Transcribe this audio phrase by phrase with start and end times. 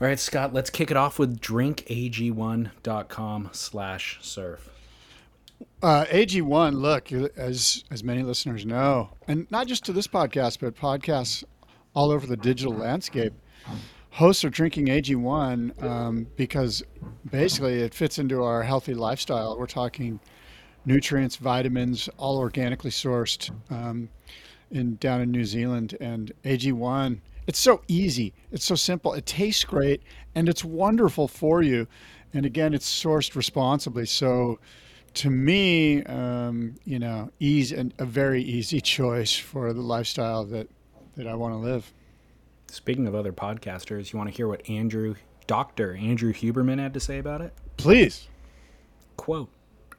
[0.00, 4.68] All right, Scott, let's kick it off with drinkag1.com slash surf.
[5.80, 10.74] Uh, AG1, look, as as many listeners know, and not just to this podcast, but
[10.74, 11.44] podcasts
[11.94, 13.34] all over the digital landscape,
[14.10, 16.82] hosts are drinking AG1 um, because
[17.30, 19.56] basically it fits into our healthy lifestyle.
[19.56, 20.18] We're talking
[20.84, 24.08] nutrients, vitamins, all organically sourced um,
[24.72, 28.32] in down in New Zealand, and AG1 it's so easy.
[28.52, 29.14] It's so simple.
[29.14, 30.02] It tastes great
[30.34, 31.86] and it's wonderful for you.
[32.32, 34.06] And again, it's sourced responsibly.
[34.06, 34.58] So
[35.14, 40.68] to me, um, you know, ease and a very easy choice for the lifestyle that,
[41.16, 41.92] that I want to live.
[42.70, 45.14] Speaking of other podcasters, you want to hear what Andrew,
[45.46, 45.94] Dr.
[45.94, 47.54] Andrew Huberman had to say about it?
[47.76, 48.28] Please.
[49.16, 49.48] Quote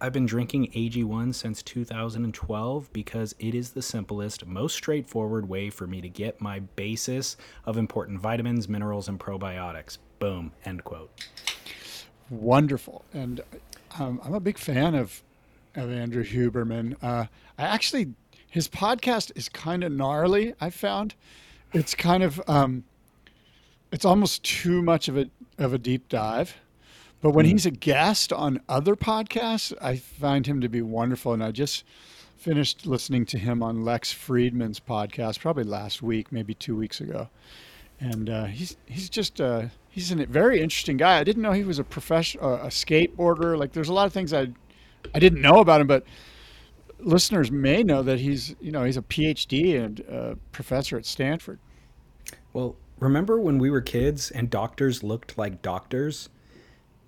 [0.06, 5.88] I've been drinking AG1 since 2012 because it is the simplest, most straightforward way for
[5.88, 9.98] me to get my basis of important vitamins, minerals, and probiotics.
[10.20, 10.52] Boom.
[10.64, 11.09] End quote.
[12.30, 13.03] Wonderful.
[13.16, 13.42] And
[13.98, 15.23] um, I'm a big fan of,
[15.73, 16.98] of Andrew Huberman.
[17.02, 17.26] Uh,
[17.58, 18.14] I actually,
[18.48, 21.15] his podcast is kind of gnarly, I found.
[21.73, 22.83] It's kind of, um,
[23.92, 26.58] it's almost too much of a, of a deep dive
[27.25, 27.53] but when mm.
[27.53, 31.33] he's a guest on other podcasts, I find him to be wonderful.
[31.33, 31.83] And I just
[32.37, 37.30] finished listening to him on Lex Fridman's podcast probably last week, maybe two weeks ago.
[37.99, 41.17] And uh, he's he's just uh, he's a very interesting guy.
[41.17, 43.58] I didn't know he was a professional, uh, a skateboarder.
[43.58, 44.49] Like there's a lot of things I
[45.15, 46.03] I didn't know about him, but
[46.99, 51.58] listeners may know that he's you know he's a PhD and a professor at Stanford.
[52.53, 56.30] Well, remember when we were kids and doctors looked like doctors?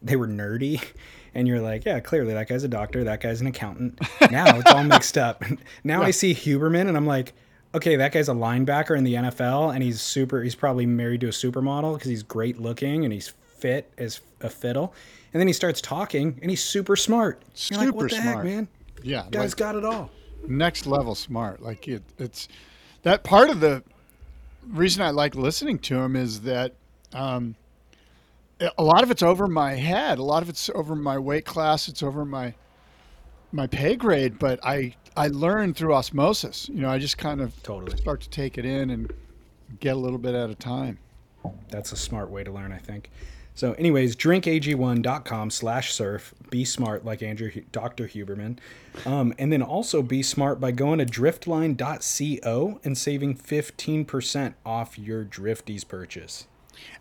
[0.02, 0.82] They were nerdy
[1.34, 4.00] and you're like yeah clearly that guy's a doctor that guy's an accountant.
[4.32, 5.44] Now it's all mixed up.
[5.84, 6.08] Now yeah.
[6.08, 7.34] i see huberman and i'm like
[7.74, 11.28] okay that guy's a linebacker in the nfl and he's super he's probably married to
[11.28, 14.94] a supermodel because he's great looking and he's fit as a fiddle.
[15.34, 17.42] And then he starts talking and he's super smart.
[17.54, 18.38] Super like, what the smart.
[18.38, 18.68] heck man?
[19.04, 20.10] Yeah guy's like, got it all.
[20.48, 21.62] next level smart.
[21.62, 22.48] Like it, it's
[23.04, 23.84] that part of the
[24.70, 26.74] reason i like listening to him is that
[27.14, 27.56] um,
[28.60, 30.20] a lot of it's over my head.
[30.20, 31.88] A lot of it's over my weight class.
[31.88, 32.54] It's over my
[33.52, 34.40] my pay grade.
[34.40, 36.70] But I I learn through osmosis.
[36.70, 39.12] You know, I just kind of totally start to take it in and
[39.80, 41.00] get a little bit at a time.
[41.70, 43.10] That's a smart way to learn, I think.
[43.56, 46.36] So, anyways, drinkag1.com slash surf.
[46.52, 48.08] Be smart like Andrew, Dr.
[48.08, 48.60] Huberman.
[49.04, 55.26] Um, and then also be smart by going to driftline.co and saving 15% off your
[55.26, 56.46] Drifties purchase.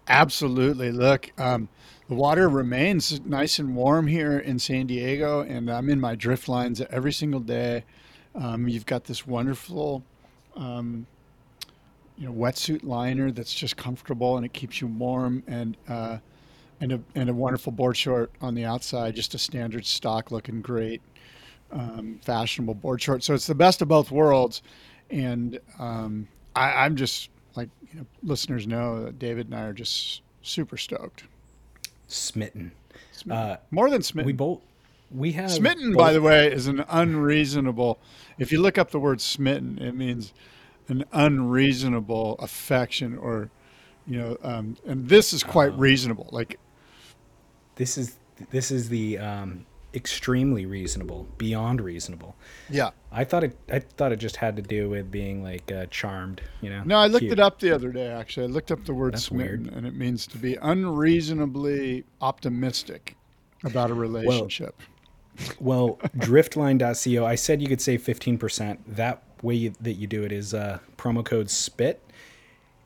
[0.08, 0.92] Absolutely.
[0.92, 1.68] Look, um,
[2.08, 6.48] the water remains nice and warm here in San Diego, and I'm in my drift
[6.48, 7.84] lines every single day.
[8.34, 10.04] Um, you've got this wonderful,
[10.54, 11.06] um,
[12.16, 16.18] you know, wetsuit liner that's just comfortable and it keeps you warm, and uh,
[16.80, 20.60] and a and a wonderful board short on the outside, just a standard stock, looking
[20.62, 21.02] great,
[21.72, 23.24] um, fashionable board short.
[23.24, 24.62] So it's the best of both worlds,
[25.10, 27.30] and um, I, I'm just
[27.92, 31.24] you know, listeners know that David and I are just super stoked.
[32.06, 32.72] Smitten.
[33.12, 33.42] smitten.
[33.42, 34.26] Uh, More than smitten.
[34.26, 34.60] We both
[35.10, 35.92] we have smitten.
[35.92, 35.98] Both.
[35.98, 37.98] By the way, is an unreasonable.
[38.38, 40.32] If you look up the word smitten, it means
[40.88, 43.50] an unreasonable affection, or
[44.06, 46.28] you know, um, and this is quite uh, reasonable.
[46.32, 46.58] Like
[47.76, 48.16] this is
[48.50, 52.36] this is the um, extremely reasonable, beyond reasonable.
[52.68, 52.90] Yeah.
[53.10, 53.56] I thought it.
[53.72, 56.42] I thought it just had to do with being like uh, charmed.
[56.60, 56.82] You know.
[56.84, 57.32] No, I looked Cute.
[57.32, 58.08] it up the other day.
[58.08, 59.74] Actually, I looked up the word That's smitten, weird.
[59.74, 63.16] and it means to be unreasonably optimistic
[63.64, 64.80] about a relationship.
[65.58, 67.24] Well, well driftline.co.
[67.24, 68.80] I said you could save fifteen percent.
[68.94, 72.02] That way you, that you do it is uh, promo code SPIT,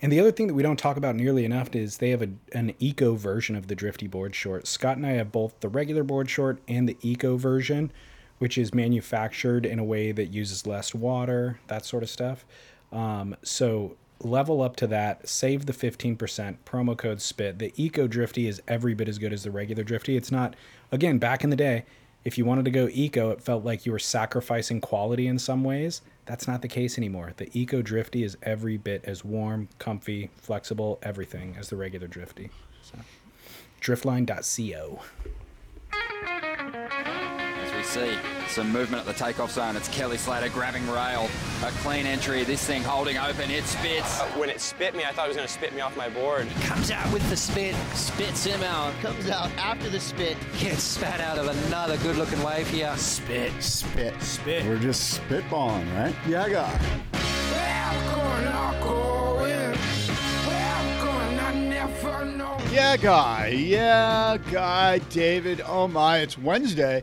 [0.02, 2.30] And the other thing that we don't talk about nearly enough is they have a,
[2.52, 4.66] an eco version of the Drifty board short.
[4.66, 7.92] Scott and I have both the regular board short and the eco version,
[8.38, 12.46] which is manufactured in a way that uses less water, that sort of stuff.
[12.90, 17.58] Um, so level up to that, save the 15%, promo code SPIT.
[17.58, 20.16] The eco Drifty is every bit as good as the regular Drifty.
[20.16, 20.56] It's not,
[20.90, 21.84] again, back in the day,
[22.24, 25.64] if you wanted to go eco, it felt like you were sacrificing quality in some
[25.64, 26.02] ways.
[26.26, 27.32] That's not the case anymore.
[27.36, 32.50] The Eco Drifty is every bit as warm, comfy, flexible, everything as the regular Drifty.
[32.82, 32.98] So,
[33.80, 35.00] driftline.co.
[37.90, 41.28] As we see some movement at the takeoff zone, it's Kelly Slater grabbing rail.
[41.64, 44.20] A clean entry, this thing holding open, it spits.
[44.20, 46.08] Uh, when it spit me, I thought it was going to spit me off my
[46.08, 46.48] board.
[46.62, 48.92] Comes out with the spit, spits him out.
[49.00, 50.36] Comes out after the spit.
[50.58, 52.96] Gets spat out of another good looking wave here.
[52.96, 53.52] Spit.
[53.60, 54.20] Spit.
[54.22, 54.64] Spit.
[54.66, 56.14] We're just spitballing, right?
[56.28, 56.80] Yeah, I got.
[62.72, 63.48] Yeah, guy.
[63.48, 64.98] Yeah, guy.
[64.98, 65.60] David.
[65.66, 66.18] Oh my!
[66.18, 67.02] It's Wednesday.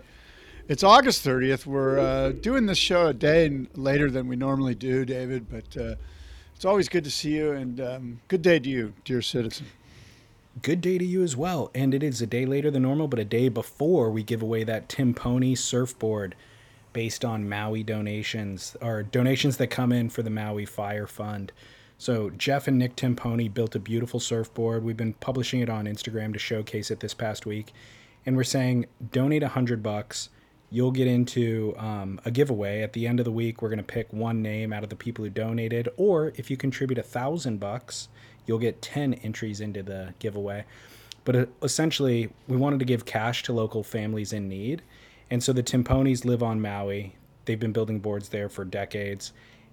[0.70, 1.66] It's August 30th.
[1.66, 5.48] We're uh, doing this show a day later than we normally do, David.
[5.50, 5.96] But uh,
[6.54, 9.68] it's always good to see you, and um, good day to you, dear citizen.
[10.62, 11.72] Good day to you as well.
[11.74, 14.66] And it is a day later than normal, but a day before we give away
[14.66, 16.36] that Timponi surfboard
[16.92, 21.54] based on Maui donations or donations that come in for the Maui Fire Fund.
[21.98, 24.84] So Jeff and Nick Timponi built a beautiful surfboard.
[24.84, 27.72] We've been publishing it on Instagram to showcase it this past week,
[28.26, 30.28] and we're saying donate a hundred bucks.
[30.70, 33.62] You'll get into um, a giveaway at the end of the week.
[33.62, 36.58] We're going to pick one name out of the people who donated, or if you
[36.58, 38.10] contribute a thousand bucks,
[38.46, 40.66] you'll get ten entries into the giveaway.
[41.24, 44.82] But uh, essentially, we wanted to give cash to local families in need,
[45.30, 47.16] and so the Timponis live on Maui.
[47.46, 49.32] They've been building boards there for decades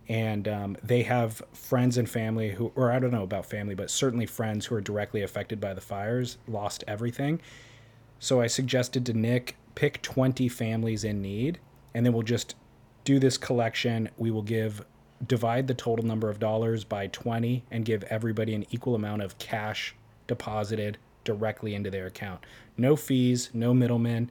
[0.08, 3.90] and um, they have friends and family who, or I don't know about family, but
[3.90, 7.40] certainly friends who are directly affected by the fires, lost everything.
[8.18, 11.58] So I suggested to Nick pick 20 families in need,
[11.94, 12.54] and then we'll just
[13.04, 14.08] do this collection.
[14.16, 14.84] We will give
[15.26, 19.38] divide the total number of dollars by 20 and give everybody an equal amount of
[19.38, 19.94] cash
[20.26, 22.44] deposited directly into their account.
[22.76, 24.30] No fees, no middlemen.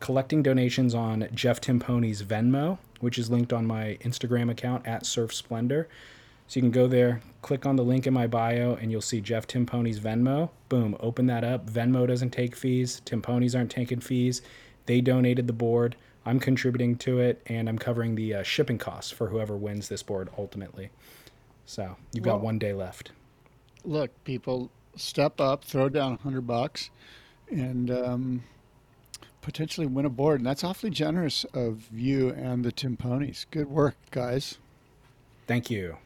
[0.00, 5.32] Collecting donations on Jeff Timponi's Venmo, which is linked on my Instagram account at Surf
[5.34, 5.88] Splendor.
[6.48, 9.20] So you can go there, click on the link in my bio, and you'll see
[9.20, 10.50] Jeff Timponi's Venmo.
[10.68, 11.70] Boom, open that up.
[11.70, 13.00] Venmo doesn't take fees.
[13.04, 14.42] Timponi's aren't taking fees.
[14.92, 15.96] They donated the board.
[16.26, 20.02] I'm contributing to it, and I'm covering the uh, shipping costs for whoever wins this
[20.02, 20.90] board ultimately.
[21.64, 23.10] So you've got one day left.
[23.86, 26.90] Look, people, step up, throw down a hundred bucks,
[27.50, 28.44] and um,
[29.40, 30.40] potentially win a board.
[30.40, 33.46] And that's awfully generous of you and the Timponis.
[33.50, 34.58] Good work, guys.
[35.46, 35.96] Thank you.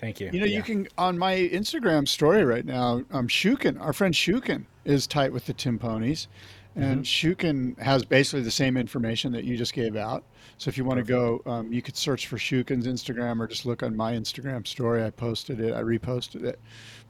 [0.00, 0.28] Thank you.
[0.32, 0.56] You know, Yeah.
[0.56, 3.04] you can on my Instagram story right now.
[3.12, 6.26] Um, Shukin, our friend Shukin, is tight with the Timponis,
[6.74, 10.24] and Shukin has basically the same information that you just gave out.
[10.58, 13.66] So if you want to go, um, you could search for Shukin's Instagram or just
[13.66, 15.04] look on my Instagram story.
[15.04, 16.60] I posted it, I reposted it,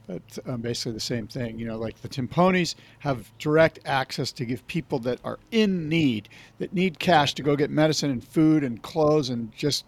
[0.07, 1.59] but um, basically the same thing.
[1.59, 6.29] You know, like the Timponis have direct access to give people that are in need,
[6.57, 9.85] that need cash to go get medicine and food and clothes and just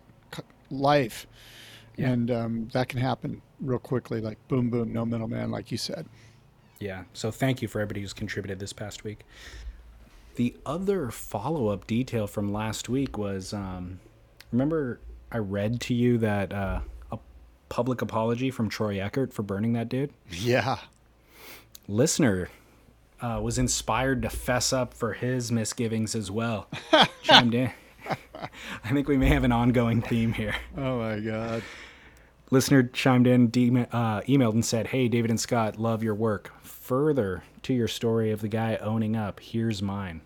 [0.71, 1.27] life
[1.97, 2.09] Yeah.
[2.09, 6.07] and um, that can happen real quickly like boom boom no middleman like you said
[6.79, 7.03] Yeah.
[7.13, 9.19] So thank you for everybody who's contributed this past week.
[10.35, 13.99] The other follow up detail from last week was um,
[14.51, 14.99] remember
[15.31, 17.17] I read to you that uh, a
[17.69, 20.11] public apology from Troy Eckert for burning that dude?
[20.29, 20.77] yeah
[21.87, 22.49] Listener
[23.21, 26.67] uh, was inspired to fess up for his misgivings as well.
[27.23, 27.71] Chimed in.
[28.83, 30.55] I think we may have an ongoing theme here.
[30.77, 31.63] oh my god
[32.55, 36.53] listener chimed in, de- uh, emailed, and said, "Hey, David and Scott, love your work.
[36.63, 40.21] Further to your story of the guy owning up, here's mine.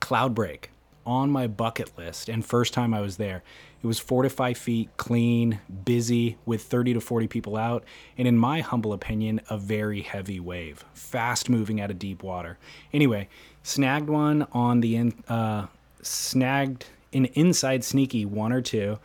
[0.00, 0.66] Cloudbreak
[1.04, 3.42] on my bucket list, and first time I was there.
[3.82, 7.84] It was four to five feet, clean, busy, with 30 to 40 people out,
[8.16, 12.56] and in my humble opinion, a very heavy wave, fast moving out of deep water.
[12.94, 13.28] Anyway,
[13.62, 15.66] snagged one on the in, uh,
[16.00, 18.98] snagged an inside sneaky one or two,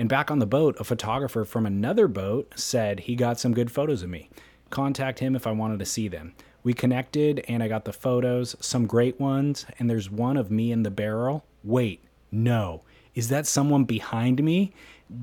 [0.00, 3.70] and back on the boat, a photographer from another boat said he got some good
[3.70, 4.30] photos of me.
[4.70, 6.32] Contact him if I wanted to see them.
[6.62, 10.72] We connected and I got the photos, some great ones, and there's one of me
[10.72, 11.44] in the barrel.
[11.62, 12.02] Wait,
[12.32, 12.80] no.
[13.14, 14.72] Is that someone behind me?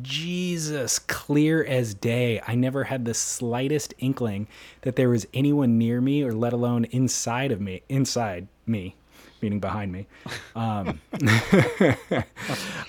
[0.03, 2.39] Jesus, clear as day.
[2.47, 4.47] I never had the slightest inkling
[4.81, 8.95] that there was anyone near me or let alone inside of me, inside me,
[9.41, 10.07] meaning behind me.
[10.55, 11.01] Um,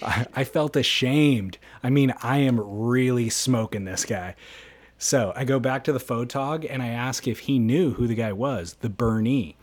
[0.00, 1.58] I, I felt ashamed.
[1.82, 4.36] I mean, I am really smoking this guy.
[4.96, 8.14] So I go back to the photog and I ask if he knew who the
[8.14, 9.56] guy was, the Burney.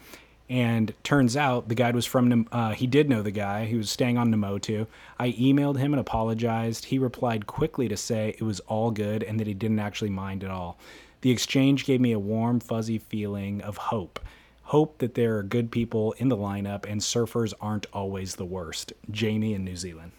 [0.47, 3.65] And turns out the guy was from, uh, he did know the guy.
[3.65, 4.85] He was staying on Namotu.
[5.19, 6.85] I emailed him and apologized.
[6.85, 10.43] He replied quickly to say it was all good and that he didn't actually mind
[10.43, 10.77] at all.
[11.21, 14.19] The exchange gave me a warm, fuzzy feeling of hope.
[14.65, 18.93] Hope that there are good people in the lineup and surfers aren't always the worst.
[19.11, 20.11] Jamie in New Zealand.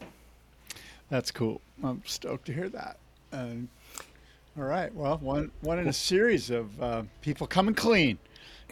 [1.10, 1.60] That's cool.
[1.82, 2.98] I'm stoked to hear that.
[3.32, 3.68] Um,
[4.56, 4.94] all right.
[4.94, 8.18] Well, one one in a series of uh, people coming clean,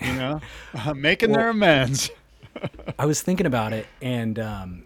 [0.00, 0.40] you know,
[0.74, 2.10] uh, making their amends.
[2.98, 4.84] I was thinking about it, and um,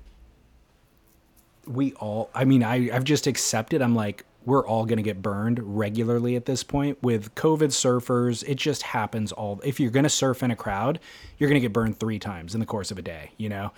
[1.66, 2.30] we all.
[2.34, 3.82] I mean, I I've just accepted.
[3.82, 8.42] I'm like, we're all gonna get burned regularly at this point with COVID surfers.
[8.48, 9.60] It just happens all.
[9.62, 10.98] If you're gonna surf in a crowd,
[11.36, 13.32] you're gonna get burned three times in the course of a day.
[13.36, 13.72] You know.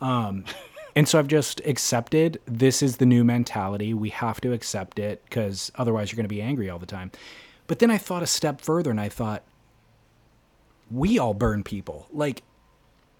[0.00, 0.44] Um,
[0.96, 3.94] and so I've just accepted this is the new mentality.
[3.94, 7.10] We have to accept it because otherwise you're going to be angry all the time.
[7.66, 9.42] But then I thought a step further and I thought,
[10.90, 12.08] we all burn people.
[12.12, 12.42] Like,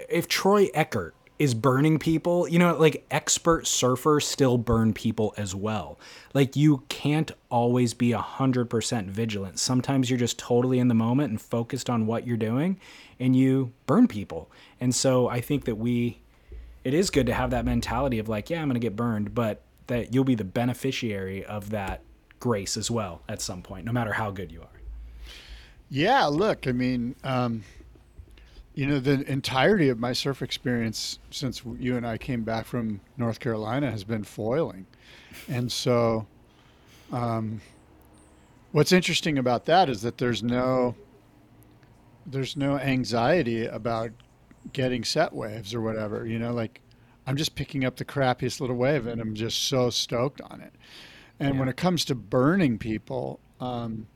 [0.09, 5.55] if Troy Eckert is burning people, you know, like expert surfers still burn people as
[5.55, 5.99] well.
[6.35, 9.59] Like, you can't always be 100% vigilant.
[9.59, 12.79] Sometimes you're just totally in the moment and focused on what you're doing
[13.19, 14.51] and you burn people.
[14.83, 16.21] And so I think that we
[16.85, 19.35] it is good to have that mentality of like, yeah, I'm going to get burned,
[19.35, 22.03] but that you'll be the beneficiary of that
[22.39, 24.81] grace as well at some point, no matter how good you are.
[25.89, 27.65] Yeah, look, I mean, um,
[28.81, 33.03] you know, the entirety of my surf experience since you and I came back from
[33.19, 34.87] North Carolina has been foiling.
[35.51, 36.27] And so,
[37.13, 37.61] um,
[38.73, 40.95] what's interesting about that is that there's no,
[42.25, 44.13] there's no anxiety about
[44.73, 46.27] getting set waves or whatever.
[46.27, 46.81] You know, like
[47.27, 50.73] I'm just picking up the crappiest little wave and I'm just so stoked on it.
[51.39, 51.61] And yeah.
[51.61, 54.07] when it comes to burning people, um,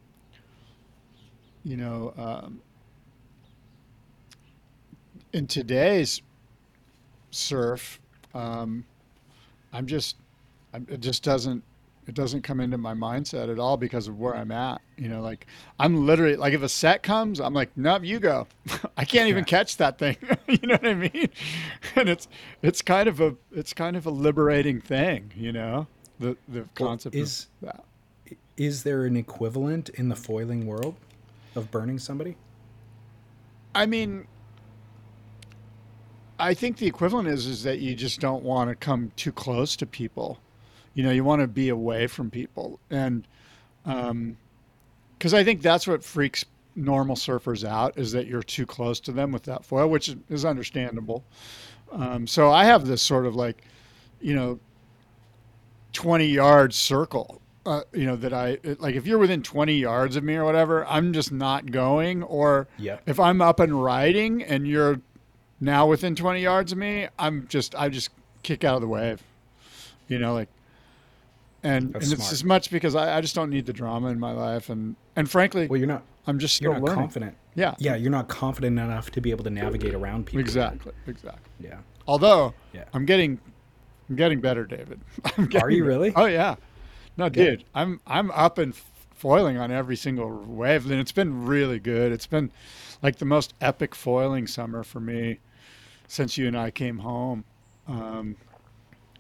[1.64, 2.62] you know, um,
[5.35, 6.23] in today's
[7.31, 8.00] surf,
[8.35, 8.85] um,
[9.73, 10.17] I'm just,
[10.73, 11.62] I'm, it just doesn't
[12.07, 14.81] it doesn't come into my mindset at all because of where I'm at.
[14.97, 15.47] You know, like
[15.79, 18.47] I'm literally like if a set comes, I'm like, nope, you go.
[18.97, 20.17] I can't even catch that thing.
[20.47, 21.31] you know what I mean?
[21.97, 22.29] And it's
[22.62, 25.87] it's kind of a it's kind of a liberating thing, you know,
[26.21, 27.85] the the concept well, is that.
[28.57, 30.95] Is there an equivalent in the foiling world
[31.57, 32.37] of burning somebody?
[33.75, 34.29] I mean,
[36.38, 39.76] I think the equivalent is is that you just don't want to come too close
[39.76, 40.38] to people.
[40.95, 42.81] You know you want to be away from people.
[42.91, 43.26] And
[43.85, 44.37] um
[45.19, 46.45] because i think that's what freaks
[46.76, 50.45] normal surfers out is that you're too close to them with that foil which is
[50.45, 51.25] understandable.
[51.93, 53.62] Um, so i have this sort of like
[54.21, 54.59] you know
[55.93, 60.25] 20 yard circle uh, you know that i like if you're within 20 yards of
[60.25, 62.23] me or whatever i'm just not going.
[62.25, 63.03] Or yep.
[63.07, 65.00] if i'm up and riding and you're
[65.61, 68.11] now within 20 yards of me i'm just i just
[68.42, 69.23] kick out of the wave
[70.08, 70.49] you know like
[71.64, 74.32] and, and it's as much because I, I, just don't need the drama in my
[74.32, 77.02] life and and frankly well you're not i'm just still you're not learning.
[77.02, 77.37] confident.
[77.54, 77.75] Yeah.
[77.78, 80.40] Yeah you're not confident enough to be able to navigate around people.
[80.40, 81.50] Exactly exactly.
[81.61, 81.78] Yeah.
[82.06, 82.84] Although yeah.
[82.92, 83.40] i'm getting
[84.08, 85.00] i'm getting better david.
[85.37, 86.12] Getting are you really?
[86.14, 86.56] Oh yeah.
[87.16, 88.75] No dude i'm i'm up and
[89.25, 92.50] foiling on every single wave and it's been really good it's been
[93.02, 95.38] like the most epic foiling summer for me
[96.07, 97.43] since you and i came home
[97.88, 98.37] um,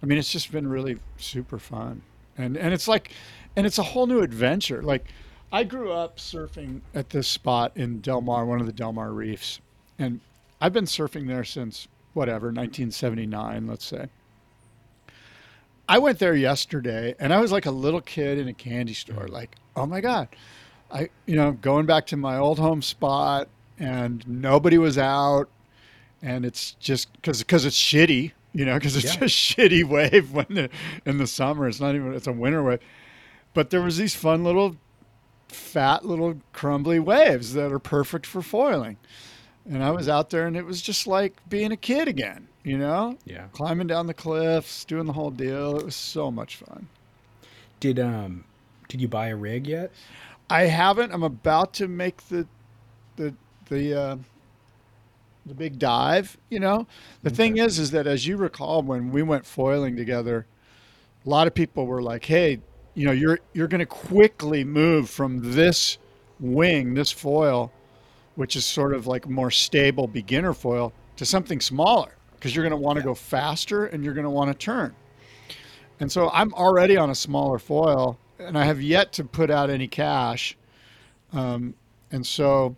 [0.02, 2.02] i mean it's just been really super fun
[2.36, 3.10] and and it's like,
[3.56, 4.82] and it's a whole new adventure.
[4.82, 5.06] Like,
[5.52, 9.12] I grew up surfing at this spot in Del Mar, one of the Del Mar
[9.12, 9.60] reefs,
[9.98, 10.20] and
[10.60, 14.06] I've been surfing there since whatever 1979, let's say.
[15.88, 19.26] I went there yesterday, and I was like a little kid in a candy store,
[19.26, 19.30] mm.
[19.30, 20.28] like, oh my god,
[20.90, 23.48] I you know going back to my old home spot,
[23.78, 25.48] and nobody was out,
[26.22, 29.24] and it's just because because it's shitty you know, because it's yeah.
[29.24, 30.70] a shitty wave when the,
[31.04, 31.68] in the summer.
[31.68, 32.80] It's not even it's a winter wave.
[33.52, 34.76] But there was these fun little,
[35.48, 38.96] fat little crumbly waves that are perfect for foiling.
[39.68, 42.48] And I was out there, and it was just like being a kid again.
[42.64, 45.76] You know, yeah, climbing down the cliffs, doing the whole deal.
[45.76, 46.88] It was so much fun.
[47.78, 48.44] Did um,
[48.88, 49.92] did you buy a rig yet?
[50.48, 51.12] I haven't.
[51.12, 52.46] I'm about to make the,
[53.16, 53.34] the
[53.68, 54.00] the.
[54.00, 54.16] Uh,
[55.46, 56.38] the big dive.
[56.48, 56.86] You know,
[57.22, 57.36] the okay.
[57.36, 60.46] thing is, is that as you recall, when we went foiling together,
[61.26, 62.60] a lot of people were like, "Hey,
[62.94, 65.98] you know, you're you're going to quickly move from this
[66.40, 67.72] wing, this foil,
[68.36, 72.72] which is sort of like more stable beginner foil, to something smaller because you're going
[72.72, 73.04] to want to yeah.
[73.04, 74.96] go faster and you're going to want to turn."
[76.00, 79.70] And so I'm already on a smaller foil, and I have yet to put out
[79.70, 80.56] any cash
[81.32, 81.76] Um,
[82.12, 82.76] and so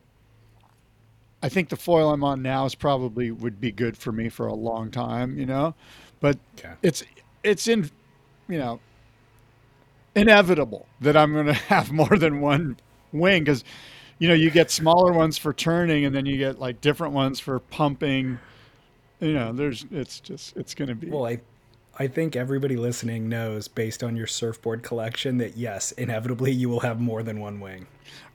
[1.42, 4.46] I think the foil I'm on now is probably would be good for me for
[4.46, 5.75] a long time, you know,
[6.20, 6.75] but Okay.
[6.82, 7.04] it's,
[7.44, 7.90] it's in,
[8.49, 8.80] you know,
[10.14, 12.78] inevitable that I'm going to have more than one
[13.12, 13.64] wing because,
[14.18, 17.40] you know, you get smaller ones for turning and then you get like different ones
[17.40, 18.40] for pumping.
[19.20, 21.08] You know, there's, it's just, it's going to be.
[21.11, 21.40] Well, I,
[21.99, 26.80] I think everybody listening knows, based on your surfboard collection, that yes, inevitably you will
[26.80, 27.87] have more than one wing.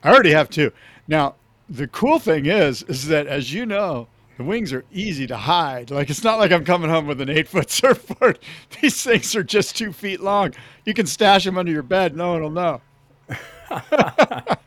[0.04, 0.72] I already have two.
[1.08, 1.36] Now,
[1.70, 4.08] the cool thing is, is that as you know,
[4.38, 5.92] the wings are easy to hide.
[5.92, 8.40] Like it's not like I'm coming home with an eight foot surfboard.
[8.82, 10.54] These things are just two feet long.
[10.86, 12.16] You can stash them under your bed.
[12.16, 12.82] No one will know.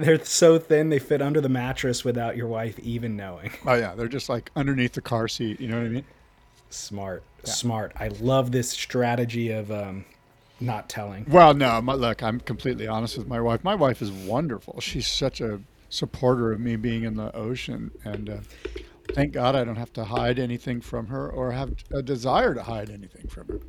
[0.00, 3.52] They're so thin they fit under the mattress without your wife even knowing.
[3.66, 5.60] Oh yeah, they're just like underneath the car seat.
[5.60, 6.04] You know what I mean?
[6.70, 7.92] Smart, smart.
[7.96, 10.04] I love this strategy of um,
[10.60, 11.26] not telling.
[11.28, 13.64] Well, no, my, look, I'm completely honest with my wife.
[13.64, 14.80] My wife is wonderful.
[14.80, 18.36] She's such a supporter of me being in the ocean, and uh,
[19.12, 22.62] thank God I don't have to hide anything from her or have a desire to
[22.62, 23.60] hide anything from her.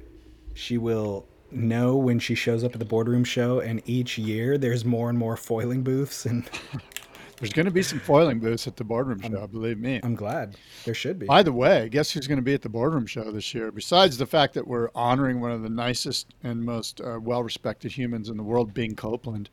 [0.54, 4.86] She will know when she shows up at the boardroom show, and each year there's
[4.86, 6.50] more and more foiling booths, and
[7.42, 10.00] There's going to be some foiling booths at the boardroom show, believe me.
[10.04, 11.26] I'm glad there should be.
[11.26, 13.72] By the way, guess who's going to be at the boardroom show this year?
[13.72, 18.30] Besides the fact that we're honoring one of the nicest and most uh, well-respected humans
[18.30, 19.50] in the world, Bing Copeland,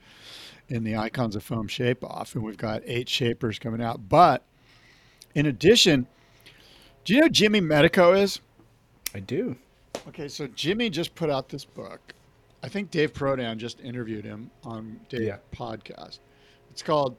[0.68, 4.06] in the Icons of Foam Shape Off, and we've got eight shapers coming out.
[4.06, 4.44] But
[5.34, 6.06] in addition,
[7.06, 8.40] do you know who Jimmy Metyko is?
[9.14, 9.56] I do.
[10.08, 12.14] Okay, so Jimmy just put out this book.
[12.62, 15.36] I think Dave Prodan just interviewed him on Dave's Yeah.
[15.54, 16.18] podcast.
[16.70, 17.16] It's called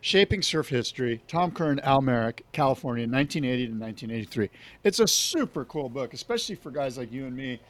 [0.00, 4.50] Shaping Surf History, Tom Curren, Al Merrick, California, 1980 to 1983.
[4.84, 7.60] It's a super cool book, especially for guys like you and me,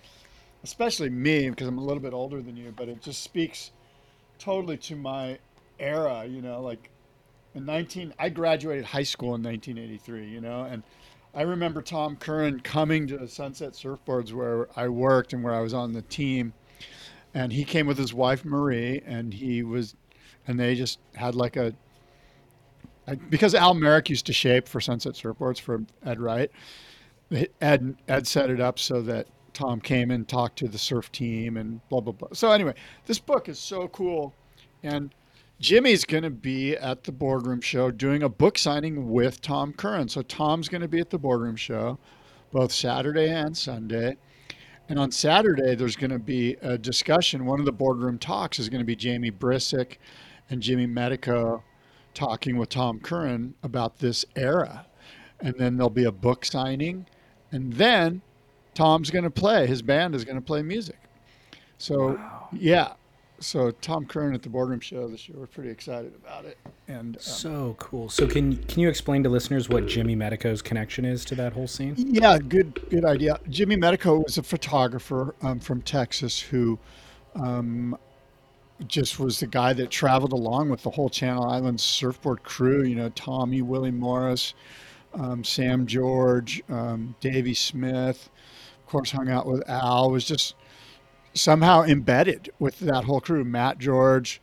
[0.65, 3.71] especially me, because I'm a little bit older than you, but it just speaks
[4.39, 5.39] totally to my
[5.79, 6.91] era, you know, like
[7.55, 10.83] in 19, I graduated high school in 1983, you know, and
[11.35, 15.73] I remember Tom Curren coming to Sunset Surfboards where I worked and where I was
[15.73, 16.53] on the team.
[17.35, 19.95] And he came with his wife, Marie, and he was,
[20.47, 21.75] and they just had like a,
[23.31, 26.51] because Al Merrick used to shape for Sunset Surfboards for Ed Wright,
[27.61, 31.57] Ed, Ed set it up so that Tom came and talked to the surf team
[31.57, 32.29] and blah, blah, blah.
[32.33, 32.75] So, anyway,
[33.07, 34.35] this book is so cool.
[34.83, 35.15] And
[35.63, 40.09] Jimmy's going to be at the boardroom show doing a book signing with Tom Curren.
[40.09, 42.01] So Tom's going to be at the boardroom show
[42.51, 44.17] both Saturday and Sunday.
[44.89, 47.47] And on Saturday, there's going to be a discussion.
[47.47, 49.99] One of the boardroom talks is going to be Jamie Brisick
[50.51, 51.63] and Jimmy Metyko
[52.13, 54.87] talking with Tom Curran about this era.
[55.41, 57.07] And then there'll be a book signing.
[57.53, 58.21] And then
[58.75, 59.69] Tom's going to play.
[59.69, 60.99] His band is going to play music.
[61.79, 62.21] So,
[62.51, 62.95] yeah.
[63.43, 65.39] So Tom Curren at the boardroom show this year.
[65.39, 66.57] We're pretty excited about it.
[66.89, 68.09] And um, So cool.
[68.09, 71.67] So can can you explain to listeners what Jimmy Metyko's connection is to that whole
[71.67, 71.95] scene?
[71.97, 73.39] yeah, good good idea.
[73.49, 76.79] Jimmy Metyko was a photographer um, from Texas who
[77.35, 77.99] um,
[78.87, 82.85] just was the guy that traveled along with the whole Channel Islands surfboard crew.
[82.85, 84.55] You know, Tommy, Willie Morris,
[85.15, 88.31] um, Sam George, um, Davey Smith.
[88.81, 90.11] Of course, hung out with Al.
[90.11, 90.55] Was just
[91.35, 93.45] somehow embedded with that whole crew.
[93.45, 94.41] Matt George,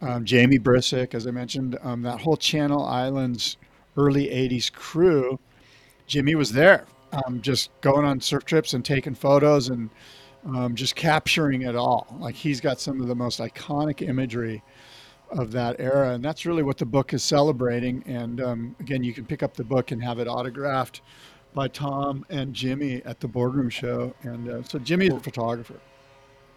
[0.00, 3.56] um, Jamie Brisick, as I mentioned, um, that whole Channel Islands
[3.96, 5.38] early '80s crew.
[6.06, 9.90] Jimmy was there, um, just going on surf trips and taking photos and
[10.46, 12.06] um, just capturing it all.
[12.20, 14.62] Like he's got some of the most iconic imagery
[15.30, 18.02] of that era, and that's really what the book is celebrating.
[18.06, 21.00] And um, again, you can pick up the book and have it autographed
[21.54, 24.14] by Tom and Jimmy at the boardroom show.
[24.22, 25.80] And uh, so Jimmy's a photographer.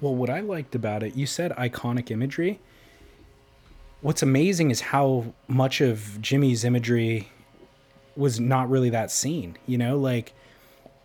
[0.01, 2.59] Well, what I liked about it, you said iconic imagery.
[4.01, 7.29] What's amazing is how much of Jimmy's imagery
[8.15, 9.57] was not really that scene.
[9.65, 10.33] You know, like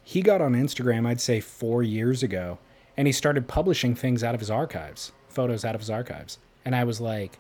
[0.05, 2.59] he got on Instagram, I'd say four years ago,
[2.97, 6.39] and he started publishing things out of his archives, photos out of his archives.
[6.65, 7.39] And I was like,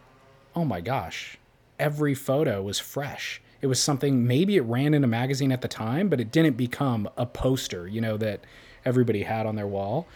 [0.56, 1.38] oh my gosh,
[1.78, 3.40] every photo was fresh.
[3.60, 6.56] It was something, maybe it ran in a magazine at the time, but it didn't
[6.56, 8.40] become a poster, you know, that
[8.84, 10.06] everybody had on their wall.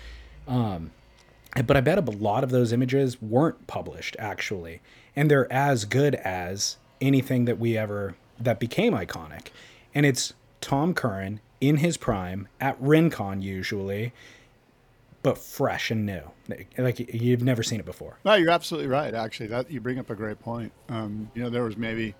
[0.46, 0.90] Um,
[1.66, 4.80] but I bet a lot of those images weren't published actually,
[5.16, 9.48] and they're as good as anything that we ever that became iconic.
[9.94, 14.12] And it's Tom Curren in his prime at Rincon usually,
[15.22, 16.22] but fresh and new.
[16.76, 18.18] Like you've never seen it before.
[18.24, 19.14] No, you're absolutely right.
[19.14, 20.72] Actually, that you bring up a great point.
[20.88, 22.14] Um, you know, there was maybe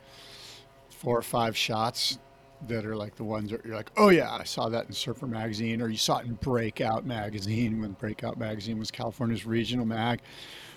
[0.90, 2.18] four or five shots
[2.66, 5.26] that are like the ones that you're like, oh yeah, I saw that in Surfer
[5.26, 10.20] Magazine, or you saw it in Breakout Magazine when Breakout Magazine was California's regional mag.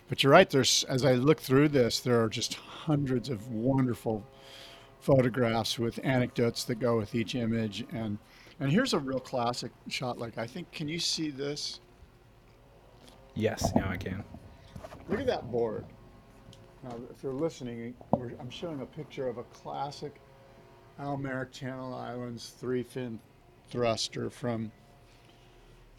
[0.08, 0.50] But you're right.
[0.50, 4.26] There's as I look through this, there are just hundreds of wonderful
[5.00, 8.18] photographs with anecdotes that go with each image, and
[8.60, 10.20] and here's a real classic shot.
[10.20, 11.80] Like I think, can you see this?
[13.34, 14.24] Yes, now I can.
[15.10, 15.86] Look at that board.
[16.84, 20.20] Now, if you're listening, I'm showing a picture of a classic
[21.02, 23.20] Al Merrick Channel Islands three fin
[23.72, 24.72] thruster from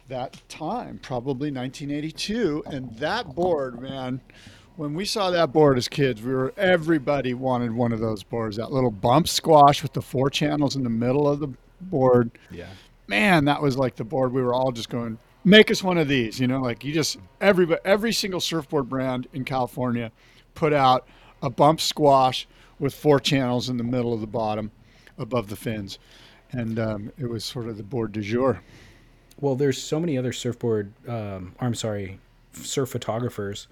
[0.07, 2.63] that time, probably 1982.
[2.67, 4.21] And that board, man,
[4.77, 8.55] when we saw that board as kids, we were everybody wanted one of those boards.
[8.55, 11.49] That little bump squash with the four channels in the middle of the
[11.81, 12.31] board.
[12.49, 12.69] Yeah.
[13.07, 16.07] Man, that was like the board we were all just going, make us one of
[16.07, 16.39] these.
[16.39, 20.13] You know, like you just every every single surfboard brand in California
[20.55, 21.05] put out
[21.41, 22.47] a bump squash
[22.79, 24.71] with four channels in the middle of the bottom,
[25.17, 25.99] above the fins,
[26.51, 28.61] and um, it was sort of the board du jour.
[29.39, 32.19] Well, there's so many other surfboard, um, I'm sorry,
[32.53, 33.67] surf photographers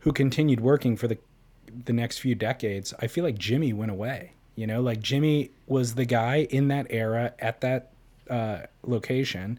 [0.00, 1.18] who continued working for the
[1.86, 2.94] the next few decades.
[3.00, 4.32] I feel like Jimmy went away.
[4.54, 7.90] You know, like Jimmy was the guy in that era at that
[8.30, 9.58] uh, location,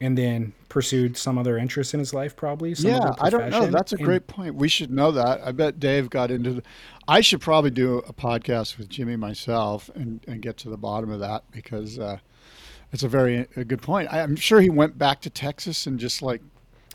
[0.00, 2.74] and then pursued some other interest in his life, probably.
[2.74, 3.66] Some yeah, I don't know.
[3.66, 4.54] That's a And- great point.
[4.54, 5.40] We should know that.
[5.44, 6.62] I bet Dave got into the.
[7.08, 11.10] I should probably do a podcast with Jimmy myself and, and get to the bottom
[11.10, 12.18] of that because uh,
[12.92, 14.12] it's a very a good point.
[14.12, 16.42] I, I'm sure he went back to Texas and just like,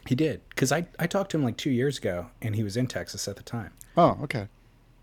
[0.07, 2.75] He did because I I talked to him like two years ago, and he was
[2.77, 3.71] in Texas at the time.
[3.97, 4.47] oh, okay,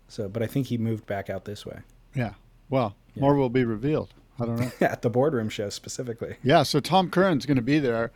[0.07, 1.79] So, but I think he moved back out this way
[2.15, 2.33] yeah.
[2.69, 4.13] Well, more will be revealed.
[4.39, 4.71] I don't know.
[4.87, 6.35] at the boardroom show specifically.
[6.43, 8.11] Yeah, so Tom Curren's going to be there,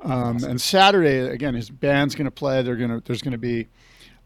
[0.00, 2.62] um, and Saturday again his band's going to play.
[2.62, 3.68] They're going to there's going to be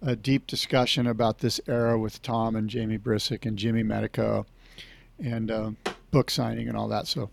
[0.02, 4.46] a deep discussion about this era with Tom and Jamie Brisick and Jimmy Metyko,
[5.18, 5.76] and um
[6.10, 7.06] book signing and all that.
[7.06, 7.30] So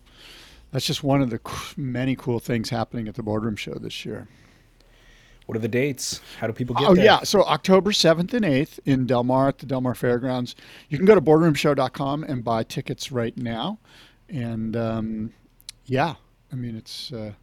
[0.71, 1.39] that's just one of the
[1.77, 4.27] many cool things happening at the Boardroom Show this year.
[5.47, 6.21] What are the dates?
[6.39, 7.03] How do people get Oh there?
[7.03, 10.55] yeah, so October 7th and 8th in Del Mar at the Del Mar Fairgrounds.
[10.89, 13.79] You can go to boardroomshow.com and buy tickets right now.
[14.29, 15.33] And um,
[15.85, 16.15] yeah,
[16.51, 17.33] I mean it's uh,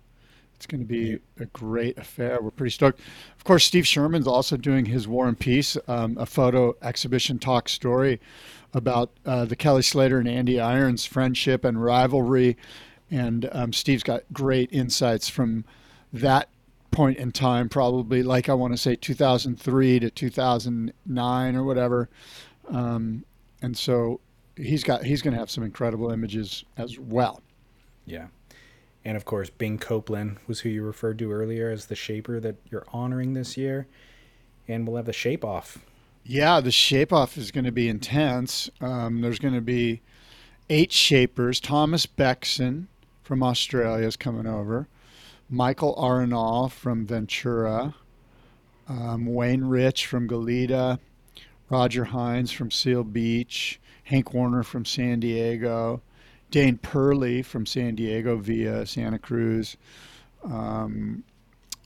[0.57, 2.39] it's going to be a great affair.
[2.41, 3.01] We're pretty stoked.
[3.37, 7.69] Of course, Steve Sherman's also doing his War and Peace, um, a photo exhibition talk
[7.69, 8.21] story
[8.75, 12.57] about uh, the Kelly Slater and Andy Irons friendship and rivalry.
[13.11, 15.65] And um, Steve's got great insights from
[16.13, 16.49] that
[16.99, 22.09] point in time, probably like I want to say 2003 to 2009 or whatever.
[22.69, 23.25] Um,
[23.63, 24.19] and so
[24.57, 27.41] he's got he's going to have some incredible images as well.
[28.05, 28.27] Yeah.
[29.05, 32.57] And of course, Bing Copeland was who you referred to earlier as the shaper that
[32.69, 33.87] you're honoring this year.
[34.67, 35.79] And we'll have the shape off.
[36.25, 38.71] Yeah, the shape off is going to be intense.
[38.81, 40.01] Um, there's going to be
[40.69, 41.61] eight shapers.
[41.61, 42.89] Thomas Bexon
[43.23, 44.89] from Australia is coming over.
[45.49, 47.95] Michael Arenal from Ventura.
[48.89, 50.99] Um, Wayne Rich from Goleta.
[51.71, 53.81] Roger Hinds from Seal Beach.
[54.05, 56.03] Hank Warner from San Diego.
[56.51, 59.77] Dane Perlee from San Diego via Santa Cruz.
[60.45, 61.25] Um,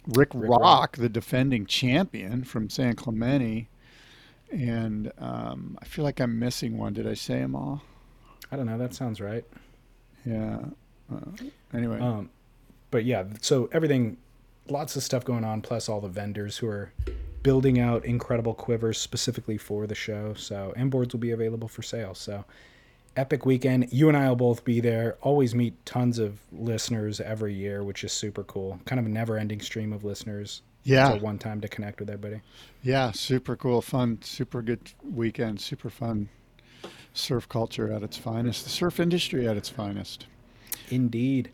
[0.09, 0.97] Rick, Rick Rock, Rock.
[0.97, 3.69] the defending champion from San Clemente.
[4.51, 6.93] And um, I feel like I'm missing one.
[6.93, 7.83] Did I say them all?
[8.51, 8.79] I don't know.
[8.79, 9.45] That sounds right.
[10.25, 10.59] Yeah.
[11.13, 11.99] Uh, anyway.
[11.99, 12.31] Um,
[12.93, 14.19] but yeah, so everything,
[14.69, 16.93] lots of stuff going on, plus all the vendors who are
[17.43, 20.35] building out incredible quivers specifically for the show.
[20.35, 22.15] So, and boards will be available for sale.
[22.15, 22.45] So,
[23.17, 23.93] epic weekend.
[23.93, 25.17] You and I will both be there.
[25.23, 28.79] Always meet tons of listeners every year, which is super cool.
[28.85, 30.63] Kind of a never ending stream of listeners.
[30.85, 31.13] Yeah.
[31.13, 32.43] It's a one time to connect with everybody.
[32.83, 36.29] Yeah, super cool, fun, super good weekend, super fun
[37.15, 40.27] surf culture at its finest, the surf industry at its finest.
[40.91, 41.51] Indeed.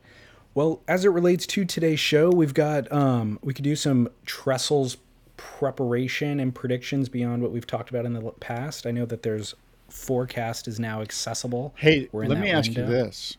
[0.59, 4.97] Well, as it relates to today's show, we've got um, we could do some trestles
[5.37, 8.85] preparation and predictions beyond what we've talked about in the past.
[8.85, 9.55] I know that there's
[9.89, 11.77] forecast is now accessible.
[11.77, 13.37] Hey, let me ask you this.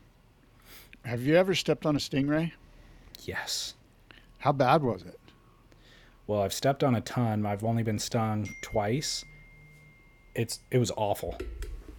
[1.04, 2.54] Have you ever stepped on a stingray?
[3.26, 3.74] Yes.
[4.38, 5.20] How bad was it?
[6.26, 7.46] Well, I've stepped on a ton.
[7.46, 9.26] I've only been stung twice.
[10.36, 11.38] It's it was awful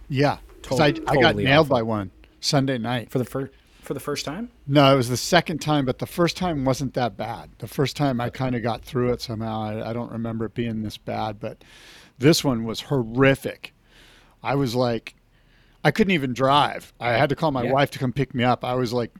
[0.09, 1.75] Yeah, because To- I, I got totally nailed awful.
[1.75, 3.11] by one Sunday night.
[3.11, 3.51] for the first
[3.91, 4.49] for the first time.
[4.67, 7.49] No, it was the second time, but the first time wasn't that bad.
[7.57, 9.61] The first time I kind of got through it somehow.
[9.63, 11.61] I, I don't remember it being this bad, but
[12.17, 13.73] this one was horrific.
[14.41, 15.15] I was like,
[15.83, 16.93] I couldn't even drive.
[17.01, 17.73] I had to call my Yeah.
[17.73, 18.63] wife to come pick me up.
[18.63, 19.11] I was like,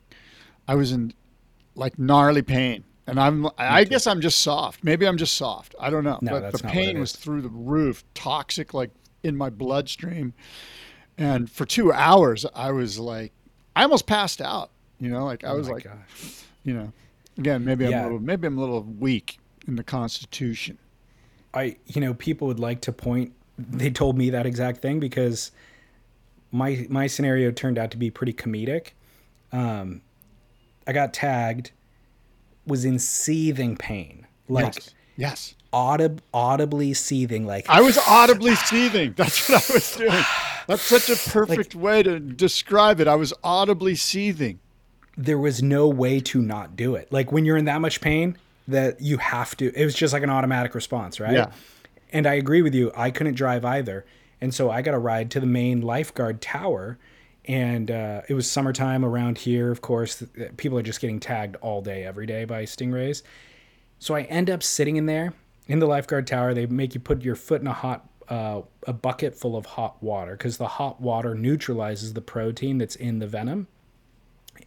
[0.69, 1.13] I was in
[1.75, 2.85] like gnarly pain.
[3.07, 4.85] And I'm, I guess I'm just soft.
[4.85, 5.75] Maybe I'm just soft.
[5.81, 6.17] I don't know.
[6.21, 9.49] No, but the not what it pain was through the roof, toxic, like in my
[9.49, 10.33] bloodstream.
[11.17, 13.33] And for two hours, I was like,
[13.75, 14.69] I almost passed out.
[14.99, 16.43] You know, like I Oh was like, gosh.
[16.63, 16.93] you know,
[17.37, 20.77] again, maybe I'm a little, maybe I'm a little weak in the constitution.
[21.53, 23.33] I you know people would like to point.
[23.57, 25.51] They told me that exact thing because
[26.51, 28.89] my my scenario turned out to be pretty comedic.
[29.51, 30.01] Um,
[30.87, 31.71] I got tagged,
[32.65, 34.95] was in seething pain, like yes.
[35.17, 35.55] Yes.
[35.73, 39.13] audib- audibly seething, like I was audibly seething.
[39.17, 40.23] That's what I was doing.
[40.71, 43.07] That's such a perfect way to describe it.
[43.07, 44.59] I was audibly seething.
[45.17, 47.11] there was no way to not do it.
[47.11, 50.23] Like when you're in that much pain that you have to, it was just like
[50.23, 51.33] an automatic response, right?
[51.33, 51.51] Yeah.
[52.13, 52.91] And I agree with you.
[52.95, 54.05] I couldn't drive either.
[54.39, 56.97] And so I got a ride to the main lifeguard tower.
[57.45, 60.23] And uh, it was summertime around here, of course.
[60.57, 63.23] People are just getting tagged all day, every day by stingrays.
[63.99, 65.33] So I end up sitting in there
[65.67, 66.53] in the lifeguard tower.
[66.53, 70.01] They make you put your foot in a hot, uh, a bucket full of hot
[70.01, 73.67] water because the hot water neutralizes the protein that's in the venom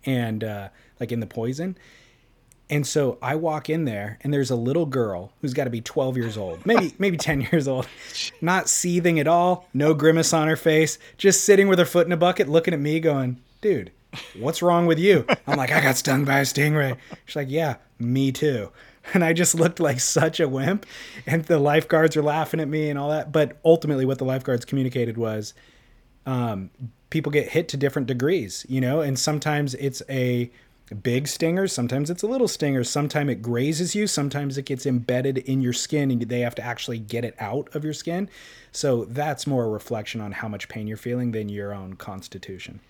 [0.05, 0.69] and uh,
[1.01, 1.79] like in the poison.
[2.69, 5.81] And so I walk in there, and there's a little girl who's got to be
[5.81, 7.89] 12 years old, maybe maybe 10 years old,
[8.43, 12.13] not seething at all, no grimace on her face, just sitting with her foot in
[12.13, 13.93] a bucket, looking at me, going, "Dude,
[14.39, 17.77] what's wrong with you?" I'm like, "I got stung by a stingray." She's like, "Yeah,
[17.99, 18.71] me too."
[19.13, 20.87] And I just looked like such a wimp,
[21.27, 23.33] and the lifeguards are laughing at me and all that.
[23.33, 25.53] But ultimately, what the lifeguards communicated was,
[26.27, 26.71] um,
[27.11, 30.51] people get hit to different degrees, you know, and sometimes it's a
[31.03, 35.39] big stinger, sometimes it's a little stinger, sometimes it grazes you, sometimes it gets embedded
[35.39, 38.29] in your skin and they have to actually get it out of your skin.
[38.73, 42.81] So that's more a reflection on how much pain you're feeling than your own constitution.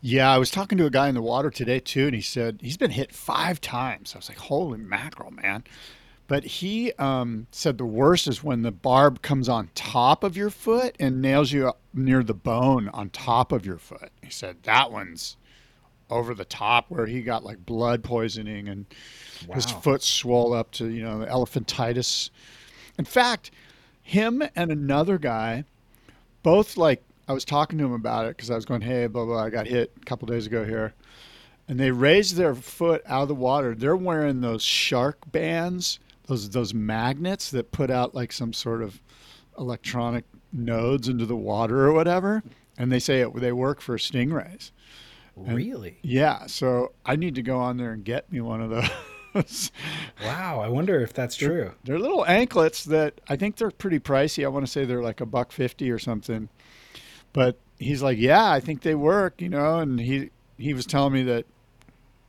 [0.00, 2.60] Yeah, I was talking to a guy in the water today too, and he said
[2.62, 4.14] he's been hit five times.
[4.14, 5.64] I was like, holy mackerel, man.
[6.28, 10.50] But he um, said the worst is when the barb comes on top of your
[10.50, 14.10] foot and nails you near the bone on top of your foot.
[14.22, 15.38] He said that one's
[16.10, 18.86] over the top where he got like blood poisoning and
[19.52, 22.30] his foot swole up to, you know, elephantitis.
[22.98, 23.50] In fact,
[24.02, 25.64] him and another guy
[26.42, 29.24] both like I was talking to him about it because I was going, hey, blah
[29.24, 29.44] blah.
[29.44, 30.94] I got hit a couple days ago here,
[31.68, 33.74] and they raised their foot out of the water.
[33.74, 39.00] They're wearing those shark bands, those those magnets that put out like some sort of
[39.58, 42.42] electronic nodes into the water or whatever,
[42.78, 44.70] and they say it, they work for stingrays.
[45.36, 45.98] Really?
[46.02, 49.70] Yeah, so I need to go on there and get me one of those.
[50.24, 50.60] Wow.
[50.60, 51.72] I wonder if that's true.
[51.84, 54.44] They're little anklets that I think they're pretty pricey.
[54.44, 56.48] I want to say they're like a buck fifty or something.
[57.32, 59.78] But he's like, yeah, I think they work, you know.
[59.78, 61.46] And he he was telling me that,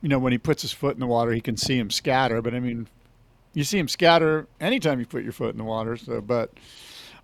[0.02, 2.40] you know, when he puts his foot in the water, he can see him scatter.
[2.42, 2.88] But I mean,
[3.54, 5.96] you see him scatter anytime you put your foot in the water.
[5.96, 6.52] So, but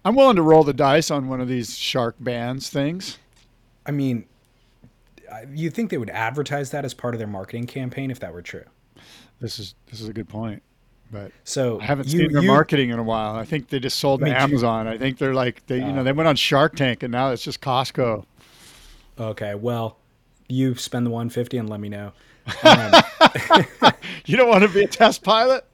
[0.05, 3.19] I'm willing to roll the dice on one of these Sharkbanz things.
[3.85, 4.27] I mean,
[5.53, 8.43] you think they would advertise that as part of their marketing campaign if that were
[8.43, 8.65] true?
[9.41, 10.62] This is this is a good point.
[11.12, 13.37] But So I haven't you- seen their you- marketing in a while.
[13.37, 14.37] I think they just sold to Me too.
[14.37, 14.87] Amazon.
[14.88, 17.42] I think they're like they you know they went on Shark Tank and now it's
[17.45, 18.25] just Costco.
[19.19, 19.99] Okay, well,
[20.49, 22.12] you spend the 150 and let me know.
[24.27, 25.64] You don't want to be a test pilot?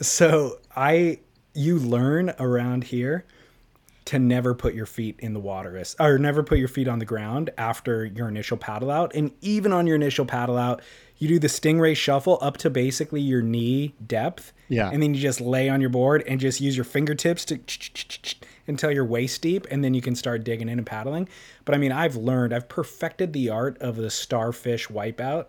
[0.00, 1.20] So I,
[1.54, 3.24] you learn around here
[4.06, 7.04] to never put your feet in the water or never put your feet on the
[7.06, 9.12] ground after your initial paddle out.
[9.14, 10.82] And even on your initial paddle out,
[11.16, 14.52] you do the stingray shuffle up to basically your knee depth.
[14.68, 14.90] Yeah.
[14.92, 17.60] And then you just lay on your board and just use your fingertips to
[18.66, 21.28] until you're waist deep and then you can start digging in and paddling.
[21.64, 25.46] But I mean, I've learned, I've perfected the art of the starfish wipeout.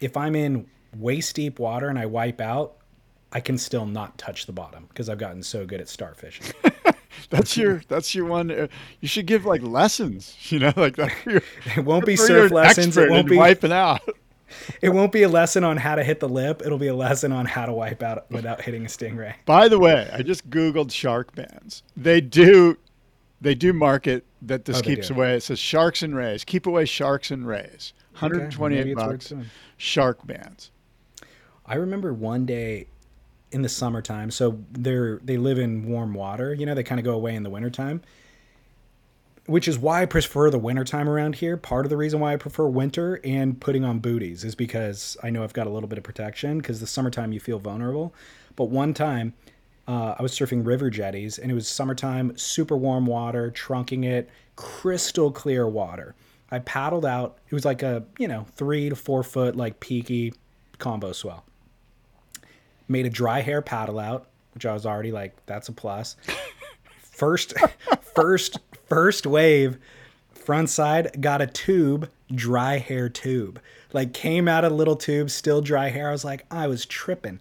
[0.00, 2.76] If I'm in waist deep water and I wipe out,
[3.32, 6.52] I can still not touch the bottom because I've gotten so good at starfishing.
[7.30, 8.50] That's your that's your one.
[8.50, 8.66] Uh,
[9.00, 10.36] you should give like lessons.
[10.50, 11.12] You know, like that.
[11.24, 11.42] Your,
[11.76, 12.96] It won't be surf lessons.
[12.96, 14.00] It won't be wiping out.
[14.80, 16.62] It won't be a lesson on how to hit the lip.
[16.64, 19.34] It'll be a lesson on how to wipe out without hitting a stingray.
[19.44, 21.82] By the way, I just googled Sharkbanz.
[21.96, 22.76] They do,
[23.40, 25.34] they do market that this Oh, keeps away.
[25.36, 26.44] It says sharks and rays.
[26.44, 27.92] Keep away sharks and rays.
[28.12, 29.32] 128 it's worth bucks.
[29.76, 30.70] Shark bands.
[31.66, 32.86] I remember one day
[33.52, 34.30] in the summertime.
[34.30, 36.54] So they're they live in warm water.
[36.54, 38.02] You know, they kind of go away in the wintertime.
[39.46, 41.56] Which is why I prefer the wintertime around here.
[41.56, 45.30] Part of the reason why I prefer winter and putting on booties is because I
[45.30, 48.12] know I've got a little bit of protection because the summertime you feel vulnerable.
[48.56, 49.34] But one time
[49.86, 54.28] uh, I was surfing river jetties and it was summertime, super warm water, trunking it,
[54.56, 56.16] crystal clear water.
[56.50, 57.38] I paddled out.
[57.48, 60.34] It was like a, you know, three to four foot, like peaky
[60.78, 61.44] combo swell
[62.88, 66.16] made a dry hair paddle out, which I was already like, that's a plus.
[67.16, 67.54] First,
[68.14, 69.78] first, first wave,
[70.34, 73.58] front side got a tube, dry hair tube.
[73.92, 76.08] Like came out of little tube, still dry hair.
[76.08, 77.40] I was like, I was tripping.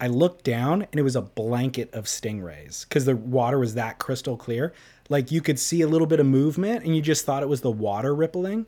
[0.00, 3.98] I looked down and it was a blanket of stingrays because the water was that
[3.98, 4.72] crystal clear.
[5.10, 7.60] Like you could see a little bit of movement and you just thought it was
[7.60, 8.66] the water rippling.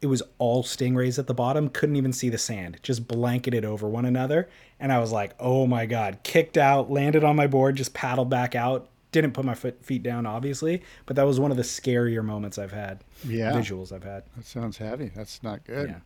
[0.00, 3.86] It was all stingrays at the bottom, couldn't even see the sand, just blanketed over
[3.86, 4.48] one another.
[4.80, 8.30] And I was like, oh my God, kicked out, landed on my board, just paddled
[8.30, 8.88] back out.
[9.16, 12.58] Didn't put my foot, feet down, obviously, but that was one of the scarier moments
[12.58, 13.02] I've had.
[13.26, 13.50] Yeah.
[13.52, 14.24] Visuals I've had.
[14.36, 15.10] That sounds heavy.
[15.16, 15.88] That's not good.
[15.88, 16.00] Yeah.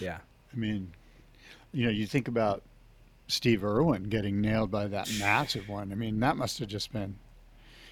[0.00, 0.18] Yeah.
[0.52, 0.90] I mean,
[1.70, 2.64] you know, you think about
[3.28, 5.92] Steve Irwin getting nailed by that massive one.
[5.92, 7.14] I mean, that must have just been.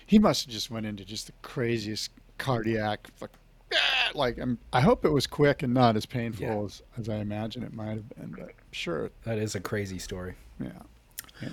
[0.07, 3.31] He must have just went into just the craziest cardiac, like,
[3.73, 6.65] ah, like I'm, I hope it was quick and not as painful Yeah.
[6.65, 8.35] as, as I imagine it might have been.
[8.37, 10.35] But sure, That is a crazy story.
[10.59, 10.71] yeah.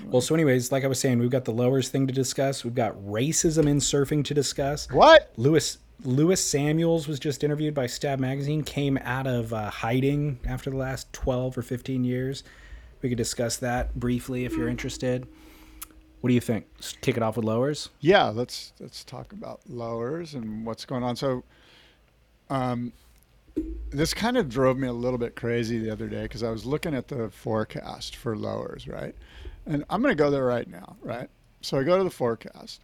[0.05, 2.63] Well, so anyways, like I was saying, we've got the lowers thing to discuss.
[2.63, 4.89] We've got racism in surfing to discuss.
[4.91, 5.31] what?
[5.37, 8.63] Lewis Lewis Samuels was just interviewed by Stab Magazine.
[8.63, 12.43] Came out of uh, hiding after the last twelve or fifteen years.
[13.01, 15.27] We could discuss that briefly if you're interested.
[16.21, 16.65] What do you think?
[16.77, 17.89] Just kick it off with lowers.
[17.99, 21.15] Yeah, let's let's talk about lowers and what's going on.
[21.15, 21.43] So,
[22.49, 22.93] um,
[23.91, 26.65] this kind of drove me a little bit crazy the other day because I was
[26.65, 29.15] looking at the forecast for lowers, right?
[29.65, 31.29] And I'm going to go there right now, right?
[31.61, 32.81] So I go to the forecast.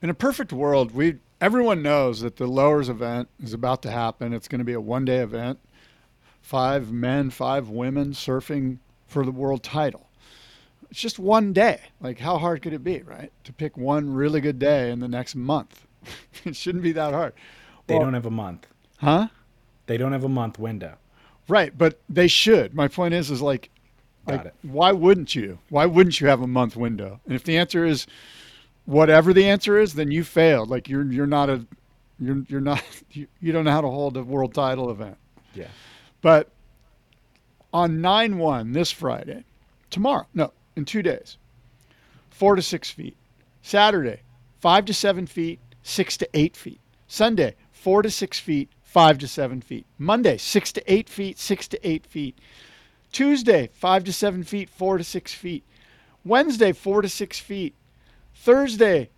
[0.00, 4.32] In a perfect world, we everyone knows that the lowers event is about to happen.
[4.32, 5.58] It's going to be a one-day event.
[6.40, 10.08] Five men, five women surfing for the world title
[10.92, 11.80] it's just one day.
[12.02, 13.32] Like, how hard could it be, right?
[13.44, 15.86] To pick one really good day in the next month.
[16.44, 17.32] it shouldn't be that hard.
[17.86, 18.66] They Well- don't have a month.
[18.98, 19.28] Huh?
[19.86, 20.96] They don't have a month window.
[21.48, 22.74] Right, but they should.
[22.74, 23.70] My point is, is like,
[24.26, 24.54] Got like, it.
[24.62, 25.58] why wouldn't you?
[25.68, 27.20] Why wouldn't you have a month window?
[27.26, 28.06] And if the answer is
[28.84, 30.70] whatever the answer is, then you failed.
[30.70, 31.66] Like you're you're not a
[32.20, 35.16] you're you're not you, you don't know how to hold a world title event.
[35.54, 35.68] Yeah.
[36.20, 36.50] But
[37.72, 39.44] on 9 1 this Friday,
[39.90, 41.36] tomorrow, no, in two days,
[42.30, 43.16] four to six feet.
[43.62, 44.20] Saturday,
[44.60, 46.80] five to seven feet, six to eight feet.
[47.06, 49.86] Sunday, four to six feet, five to seven feet.
[49.98, 52.38] Monday, six to eight feet, six to eight feet.
[53.12, 55.64] Tuesday, five to seven feet, four to six feet.
[56.24, 57.74] Wednesday, four to six feet.
[58.34, 59.10] Thursday,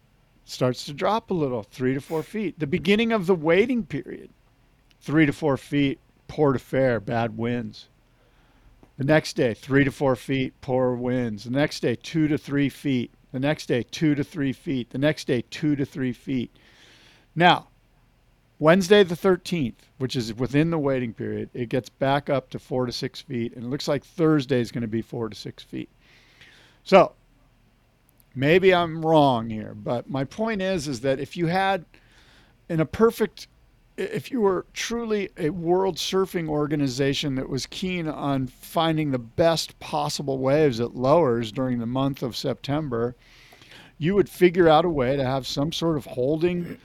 [0.45, 2.59] starts to drop a little, three to four feet.
[2.59, 4.31] The beginning of the waiting period,
[5.01, 7.89] three to four feet, poor to fair, bad winds.
[8.97, 11.45] The next day, three to four feet, poor winds.
[11.45, 13.11] The next day, two to three feet.
[13.33, 14.91] The next day, two to three feet.
[14.91, 16.57] The next day, two to three feet.
[17.35, 17.69] Now,
[18.59, 22.87] Wednesday the 13th, which is within the waiting period, it gets back up to four
[22.87, 23.55] to six feet.
[23.55, 25.89] And it looks like Thursday is going to be four to six feet.
[26.85, 27.13] So
[28.35, 31.85] maybe I'm wrong here, but my point is, is that if you had
[32.69, 33.49] in a perfect
[33.97, 39.79] if you were truly a world surfing organization that was keen on finding the best
[39.79, 43.15] possible waves at lowers during the month of September,
[43.99, 46.77] you would figure out a way to have some sort of holding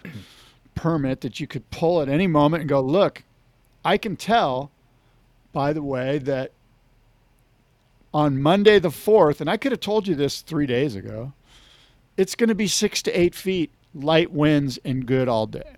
[0.81, 3.23] permit that you could pull at any moment and go, look,
[3.83, 4.71] I can tell,
[5.51, 6.51] by the way, that
[8.13, 11.33] on Monday the 4th, and I could have told you this three days ago,
[12.17, 15.75] it's going to be six to eight feet, light winds, and good all day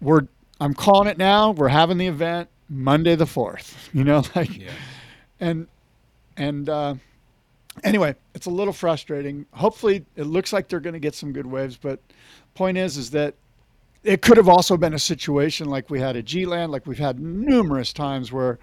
[0.00, 0.26] we're
[0.60, 1.50] I'm calling it now.
[1.50, 3.90] We're having the event Monday the fourth.
[3.94, 4.70] You know, like Yeah.
[5.40, 5.66] and
[6.36, 6.94] and uh,
[7.82, 9.46] anyway, it's a little frustrating.
[9.52, 11.76] Hopefully, it looks like they're going to get some good waves.
[11.78, 12.00] But
[12.54, 13.34] point is, is that
[14.06, 17.20] it could have also been a situation like we had at G-Land, like we've had
[17.20, 18.58] numerous times where,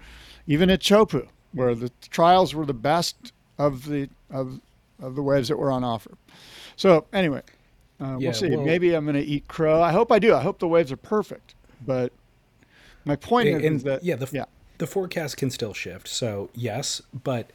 [0.46, 4.60] even at Chopu, where the trials were the best of the of
[5.00, 6.12] of the waves that were on offer.
[6.76, 7.42] So anyway,
[8.00, 8.48] uh, Yeah, we'll see.
[8.50, 9.82] well- Maybe I'm going to eat crow.
[9.82, 10.34] I hope I do.
[10.34, 11.54] I hope the waves are perfect.
[11.84, 12.12] But
[13.04, 14.44] my point is, and is that yeah, the yeah,
[14.78, 16.08] the forecast can still shift.
[16.08, 17.50] So yes, but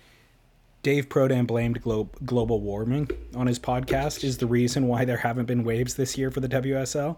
[0.83, 5.45] Dave Prodan blamed glo- global warming on his podcast is the reason why there haven't
[5.45, 7.17] been waves this year for the WSL.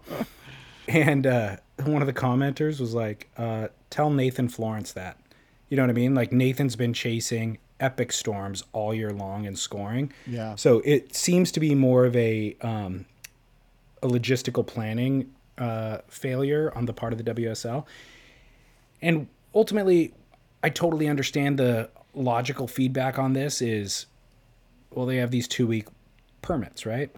[0.88, 5.18] And uh, one of the commenters was like, uh, "Tell Nathan Florence that."
[5.68, 6.14] You know what I mean?
[6.14, 10.12] Like Nathan's been chasing epic storms all year long and scoring.
[10.26, 10.54] Yeah.
[10.54, 13.06] So it seems to be more of a um,
[14.02, 17.86] a logistical planning uh, failure on the part of the WSL.
[19.00, 20.14] And ultimately,
[20.62, 24.06] I totally understand the logical feedback on this is
[24.90, 25.88] well, they have these two week
[26.42, 27.10] permits, right?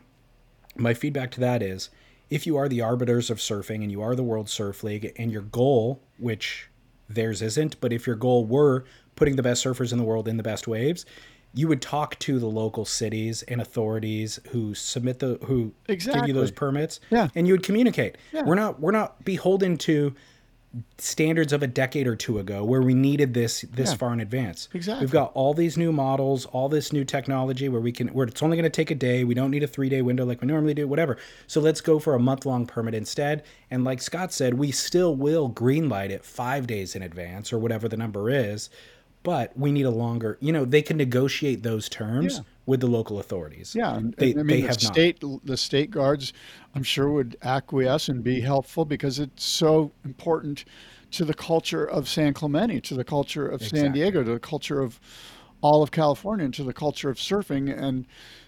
[0.76, 1.90] My feedback to that is
[2.30, 5.30] if you are the arbiters of surfing and you are the World Surf League and
[5.30, 6.68] your goal, which
[7.08, 8.84] theirs isn't, but if your goal were
[9.16, 11.04] putting the best surfers in the world in the best waves,
[11.56, 16.32] you would talk to the local cities and authorities who submit the who give you
[16.32, 17.28] those permits Yeah.
[17.36, 18.42] and you would communicate Yeah.
[18.44, 20.14] we're not we're not beholden to
[20.98, 23.96] standards of a decade or two ago where we needed this this Yeah.
[23.96, 24.68] far in advance.
[24.74, 25.04] Exactly.
[25.04, 28.42] We've got all these new models, all this new technology where we can where it's
[28.42, 29.24] only going to take a day.
[29.24, 31.16] We don't need a 3-day window like we normally do, whatever.
[31.46, 33.44] So let's go for a month-long permit instead.
[33.70, 37.88] And like Scott said, we still will greenlight it 5 days in advance or whatever
[37.88, 38.68] the number is,
[39.22, 42.42] but we need a longer, you know, they can negotiate those terms Yeah.
[42.66, 43.74] with the local authorities.
[43.74, 44.92] Yeah, they, I mean they the have not.
[44.92, 46.32] state the state guards,
[46.74, 50.64] I'm sure would acquiesce and be helpful because it's so important
[51.12, 54.80] to the culture of San Clemente, to the culture of San Diego, to the culture
[54.80, 54.98] of
[55.60, 57.72] all of California, and to the culture of surfing.
[57.76, 58.06] And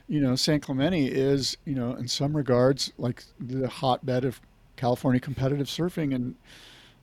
[0.08, 4.40] you know, San Clemente is you know in some regards like the hotbed of
[4.76, 6.34] California competitive surfing and.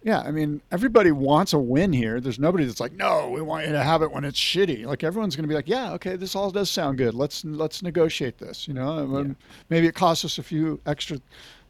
[0.03, 2.19] Yeah, I mean, everybody wants a win here.
[2.19, 4.85] There's nobody that's like, no, we want you to have it when it's shitty.
[4.85, 7.13] Like everyone's going to be like, yeah, okay, this all does sound good.
[7.13, 8.67] Let's let's negotiate this.
[8.67, 9.35] You know, And
[9.69, 11.19] maybe it costs us a few extra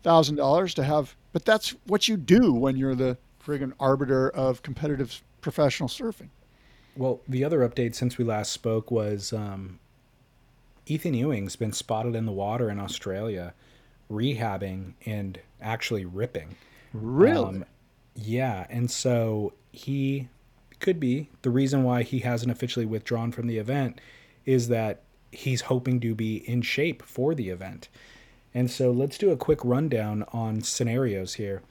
[0.02, 4.64] thousand dollars to have, but that's what you do when you're the friggin' arbiter of
[4.64, 6.30] competitive professional surfing.
[6.96, 9.80] Well, the other update since we last spoke was um,
[10.86, 13.54] Ethan Ewing's been spotted in the water in Australia,
[14.12, 16.56] rehabbing and actually ripping.
[16.94, 17.44] Really?
[17.44, 17.66] Um,
[18.16, 20.28] yeah, and so he
[20.80, 24.00] could be the reason why he hasn't officially withdrawn from the event
[24.46, 25.02] is that
[25.32, 27.90] he's hoping to be in shape for the event.
[28.54, 31.62] And so let's do a quick rundown on scenarios here.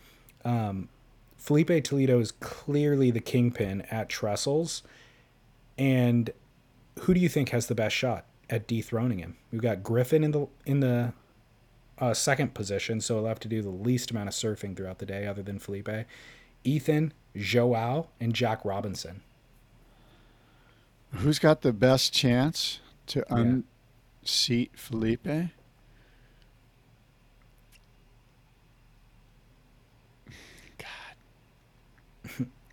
[0.45, 0.89] Um,
[1.37, 4.83] Filipe Toledo is clearly the kingpin at Trestles.
[5.79, 6.31] And
[7.01, 9.37] who do you think has the best shot at dethroning him?
[9.51, 11.13] We've got Griffin in the in the
[12.03, 15.07] uh, second position, so he'll have to do the least amount of surfing throughout the
[15.07, 16.05] day, other than Filipe.
[16.65, 19.23] Ethan, Joao, and Jack Robinson.
[21.13, 25.23] Who's got the best chance to unseat Filipe?
[25.25, 25.51] God.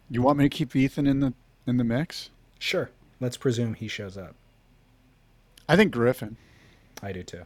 [0.09, 1.33] You want me to keep Ethan in the
[1.67, 2.31] in the mix?
[2.57, 4.33] Sure, let's presume he shows up.
[5.67, 6.35] I think Griffin.
[7.03, 7.43] I do too.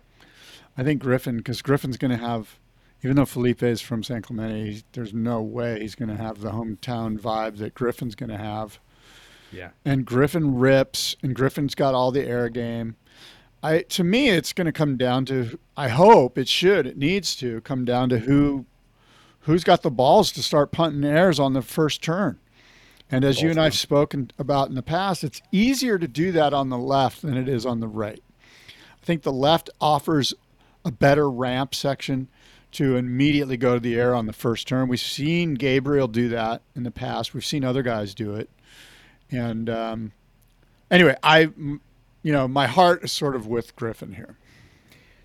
[0.77, 2.57] I think Griffin, because Griffin's going to have,
[3.03, 6.41] even though Filipe is from San Clemente, he's- there's no way he's going to have
[6.41, 8.79] the hometown vibe that Griffin's going to have.
[9.51, 9.69] Yeah.
[9.85, 12.95] And Griffin rips, and Griffin's got all the air game.
[13.61, 15.57] I to me, it's going to come down to.
[15.77, 16.85] I hope it should.
[16.87, 18.65] It needs to come down to who,
[19.41, 22.39] who's got the balls to start punting airs on the first turn.
[23.11, 26.51] And as you and I've spoken about in the past, it's easier to do that
[26.53, 28.21] on the left than it is on the right.
[29.01, 30.33] I think the left offers
[30.85, 32.27] a better ramp section
[32.71, 34.87] to immediately go to the air on the first turn.
[34.87, 37.33] We've seen Gabriel do that in the past.
[37.33, 38.49] We've seen other guys do it.
[39.29, 40.11] And um,
[40.89, 41.79] anyway, I, you
[42.23, 44.37] know, my heart is sort of with Griffin here.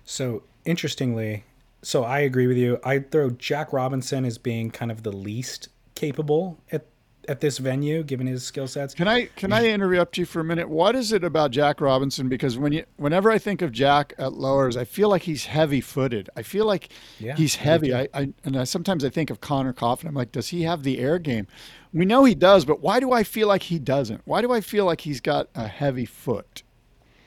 [0.05, 1.43] So interestingly,
[1.81, 2.79] so I agree with you.
[2.83, 6.85] I throw Jack Robinson as being kind of the least capable at
[7.27, 8.93] at this venue, given his skill sets.
[8.93, 10.69] Can I can I interrupt you for a minute?
[10.69, 12.29] What is it about Jack Robinson?
[12.29, 15.81] Because when you whenever I think of Jack at lowers, I feel like he's heavy
[15.81, 16.29] footed.
[16.35, 16.89] I feel like
[17.19, 17.93] Yeah, he's heavy.
[17.93, 20.07] I, I and I, sometimes I think of Connor Coffin.
[20.07, 21.47] I'm like, does he have the air game?
[21.93, 24.21] We know he does, but why do I feel like he doesn't?
[24.25, 26.63] Why do I feel like he's got a heavy foot?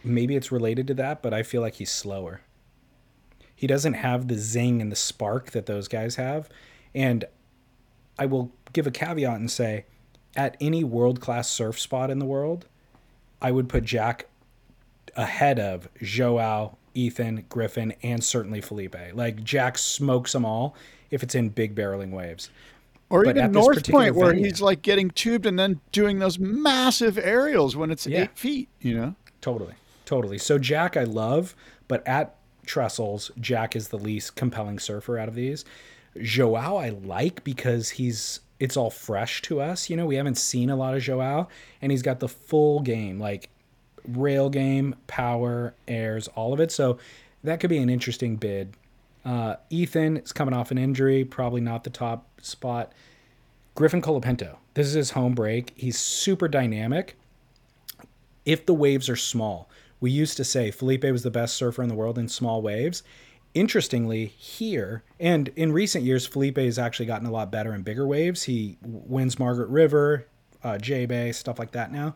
[0.05, 2.41] Maybe it's related to that, but I feel like he's slower.
[3.55, 6.49] He doesn't have the zing and the spark that those guys have.
[6.95, 7.25] And
[8.19, 9.85] I will give a caveat and say,
[10.37, 12.67] at any world class surf spot in the world,
[13.41, 14.27] I would put Jack
[15.17, 18.97] ahead of Joao, Ethan, Griffin, and certainly Filipe.
[19.15, 20.75] Like Jack smokes them all
[21.11, 22.51] if it's in big barreling waves.
[23.11, 26.19] Or But even at North Point, where venue- he's like getting tubed and then doing
[26.19, 28.23] those massive aerials when it's Yeah.
[28.23, 28.69] eight feet.
[28.81, 29.75] You know, Totally.
[30.07, 30.39] Totally.
[30.39, 31.55] So Jack I love,
[31.89, 32.37] but at
[32.67, 35.65] Trestles, Jack is the least compelling surfer out of these.
[36.21, 39.91] Joao I like because he's it's all fresh to us.
[39.91, 41.49] You know, we haven't seen a lot of Joao
[41.81, 43.49] and he's got the full game, like
[44.07, 46.71] rail game, power, airs, all of it.
[46.71, 46.99] So
[47.43, 48.77] that could be an interesting bid.
[49.25, 52.93] Uh, Ethan is coming off an injury, probably not the top spot.
[53.75, 54.57] Griffin Colapinto.
[54.75, 55.73] This is his home break.
[55.77, 57.17] He's super dynamic
[58.45, 59.69] if the waves are small.
[60.01, 63.03] We used to say Filipe was the best surfer in the world in small waves.
[63.55, 68.07] Interestingly, here and in recent years, Filipe has actually gotten a lot better in bigger
[68.07, 68.45] waves.
[68.45, 70.27] He wins Margaret River,
[70.65, 72.15] uh, J Bay, stuff like that now.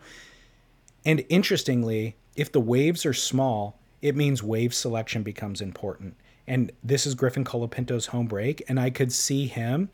[1.04, 6.16] And interestingly, if the waves are small, it means wave selection becomes important.
[6.46, 9.90] And this is Griffin Colapinto's home break, and I could see him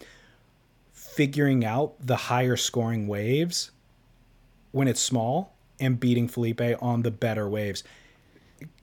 [0.93, 3.71] figuring out the higher scoring waves
[4.71, 7.83] when it's small and beating Filipe on the better waves.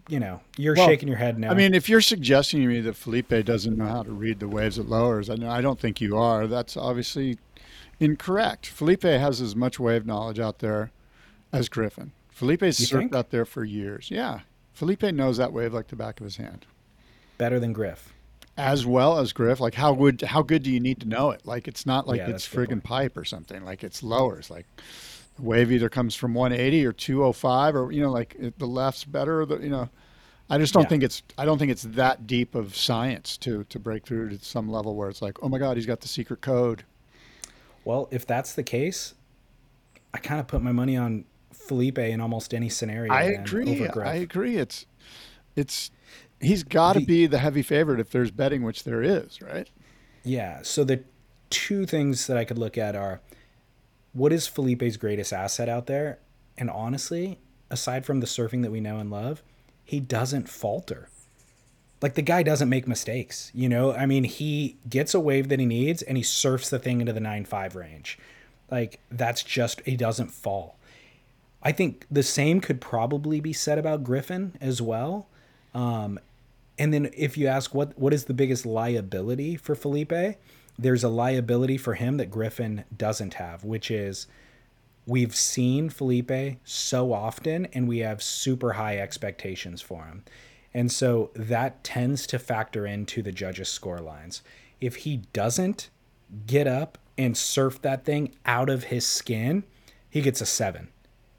[0.09, 1.51] You know, you're Well, shaking your head now.
[1.51, 4.47] I mean, if you're suggesting to me that Filipe doesn't know how to read the
[4.47, 6.47] waves at lowers, I, know, I don't think you are.
[6.47, 7.37] That's obviously
[7.99, 8.65] incorrect.
[8.65, 10.91] Filipe has as much wave knowledge out there
[11.53, 12.11] as Griffin.
[12.29, 13.15] Filipe's You surfed think?
[13.15, 14.09] out there for years.
[14.09, 14.39] Yeah.
[14.73, 16.65] Filipe knows that wave like the back of his hand.
[17.37, 18.13] Better than Griff.
[18.57, 19.59] As well as Griff.
[19.59, 21.45] Like how good how good do you need to know it?
[21.45, 23.63] Like it's not like Yeah, it's that's a good friggin' pipe or something.
[23.63, 24.49] Like it's lowers.
[24.49, 24.65] Like
[25.39, 29.41] the wave either comes from 180 or 205 or you know like the left's better
[29.41, 29.89] or the you know
[30.49, 30.89] I just don't Yeah.
[30.89, 34.43] think it's I don't think it's that deep of science to to break through to
[34.43, 36.83] some level where it's like, "Oh my god, he's got the secret code."
[37.85, 39.13] Well, if that's the case,
[40.13, 43.13] I kind of put my money on Filipe in almost any scenario.
[43.13, 43.87] I agree.
[43.87, 44.57] I agree.
[44.57, 44.87] It's
[45.55, 45.91] it's
[46.41, 49.69] he's got to be the heavy favorite if there's betting, which there is, right?
[50.23, 50.61] Yeah.
[50.63, 51.03] So the
[51.51, 53.21] two things that I could look at are
[54.13, 56.19] what is Filipe's greatest asset out there?
[56.57, 57.39] And honestly,
[57.69, 59.41] aside from the surfing that we know and love,
[59.83, 61.09] he doesn't falter.
[62.01, 63.93] Like the guy doesn't make mistakes, you know?
[63.93, 67.13] I mean, he gets a wave that he needs and he surfs the thing into
[67.13, 68.17] the 9.5 range.
[68.71, 70.77] Like that's just he doesn't fall.
[71.61, 75.27] I think the same could probably be said about Griffin as well.
[75.73, 76.19] Um,
[76.77, 80.37] and then if you ask what what is the biggest liability for Filipe,
[80.81, 84.27] there's a liability for him that Griffin doesn't have, which is
[85.05, 90.23] we've seen Filipe so often and we have super high expectations for him.
[90.73, 94.41] And so that tends to factor into the judges' score lines.
[94.79, 95.89] If he doesn't
[96.45, 99.63] get up and surf that thing out of his skin,
[100.09, 100.89] he gets a seven.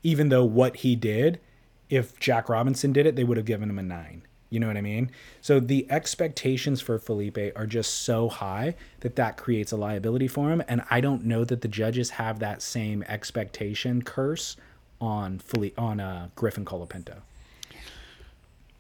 [0.03, 1.41] Even though what he did,
[1.89, 4.23] if Jack Robinson did it, they would have given him a nine.
[4.51, 5.11] You know what I mean?
[5.41, 10.51] So the expectations for Filipe are just so high that that creates a liability for
[10.51, 10.63] him.
[10.69, 14.57] And I don't know that the judges have that same expectation curse
[15.01, 17.19] on Filipe, on uh, Griffin Colapinto.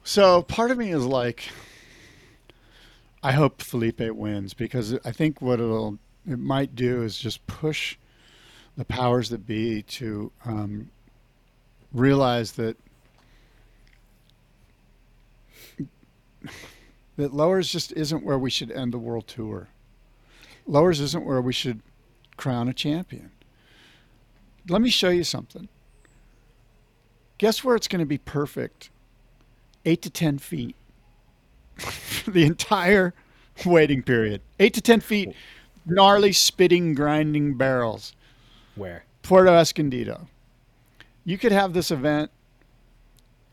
[0.02, 1.48] So part of me is like,
[3.22, 7.96] I hope Filipe wins because I think what it'll it might do is just push
[8.76, 10.90] the powers that be to um,
[11.92, 12.76] realize that
[17.16, 19.68] that lowers just isn't where we should end the world tour.
[20.66, 21.80] Lowers isn't where we should
[22.36, 23.30] crown a champion.
[24.68, 25.68] Let me show you something.
[27.38, 28.90] Guess where it's going to be perfect?
[29.84, 30.76] Eight to 10 feet.
[32.26, 33.14] the entire
[33.64, 34.42] waiting period.
[34.58, 35.34] Eight to 10 feet,
[35.86, 38.12] gnarly, spitting, grinding barrels.
[38.74, 39.04] Where?
[39.22, 40.28] Puerto Escondido.
[41.24, 42.30] You could have this event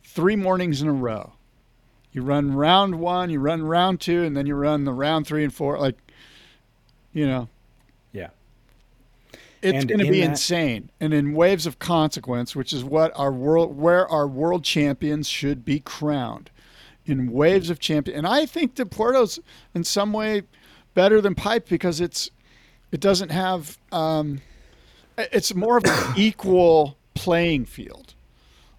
[0.03, 1.33] three mornings in a row.
[2.17, 5.43] You run round one, you run round two, and then you run the round three
[5.43, 5.77] and four.
[5.77, 5.99] Like,
[7.13, 7.47] you know,
[8.11, 8.29] Yeah.
[9.61, 10.89] it's going to be that- insane.
[10.99, 15.63] And in waves of consequence, which is what our world, where our world champions should
[15.63, 16.49] be crowned,
[17.05, 18.17] in waves of champion.
[18.17, 19.39] And I think that Puerto's
[19.75, 20.41] in some way
[20.95, 22.31] better than Pipe because it's
[22.91, 24.41] it doesn't have um,
[25.19, 28.15] it's more of an equal playing field.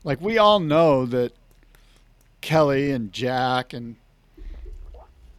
[0.03, 1.35] Like we all know that
[2.49, 3.97] Kelly and Jack and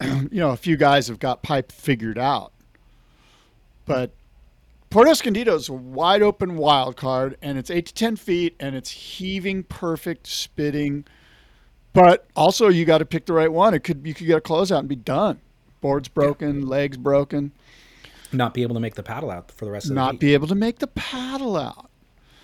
[0.00, 2.52] you know a few guys have got Pipe figured out,
[3.84, 4.12] but
[4.90, 8.76] Puerto Escondido is a wide open wild card, and it's eight to ten feet, and
[8.76, 11.04] it's heaving, perfect, spitting.
[11.92, 13.74] But also, you got to pick the right one.
[13.74, 15.40] It could you could get a closeout and be done.
[15.80, 17.50] Boards broken, legs broken,
[18.30, 20.20] Not be able to make the paddle out for the rest of the not week.
[20.20, 21.90] be able to make the paddle out.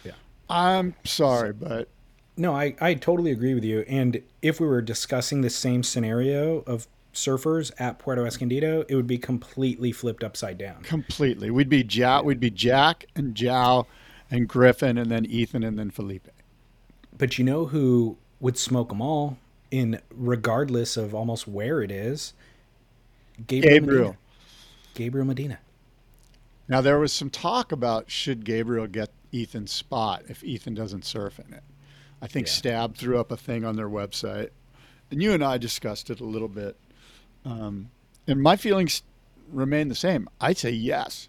[0.02, 0.14] Yeah.
[0.50, 1.88] I'm sorry, but
[2.36, 3.80] No, I, I totally agree with you.
[3.88, 9.06] And if we were discussing the same scenario of surfers at Puerto Escondido, it would
[9.06, 10.82] be completely flipped upside down.
[10.82, 13.86] completely, we'd be Jack, we'd be Jack and Joao
[14.30, 16.28] and Griffin, and then Ethan, and then Filipe.
[17.16, 19.38] But you know who would smoke them all
[19.70, 22.34] in regardless of almost where it is?
[23.46, 23.78] Gabriel.
[23.78, 23.98] Gabriel.
[23.98, 24.18] Medina.
[24.94, 25.58] Gabriel Medina.
[26.68, 31.38] Now there was some talk about should Gabriel get Ethan's spot if Ethan doesn't surf
[31.38, 31.62] in it.
[32.22, 32.52] I think Yeah.
[32.52, 34.50] Stab threw up a thing on their website,
[35.10, 36.76] and you and I discussed it a little bit.
[37.44, 37.90] Um,
[38.26, 39.02] and my feelings
[39.52, 40.28] remain the same.
[40.40, 41.28] I say yes.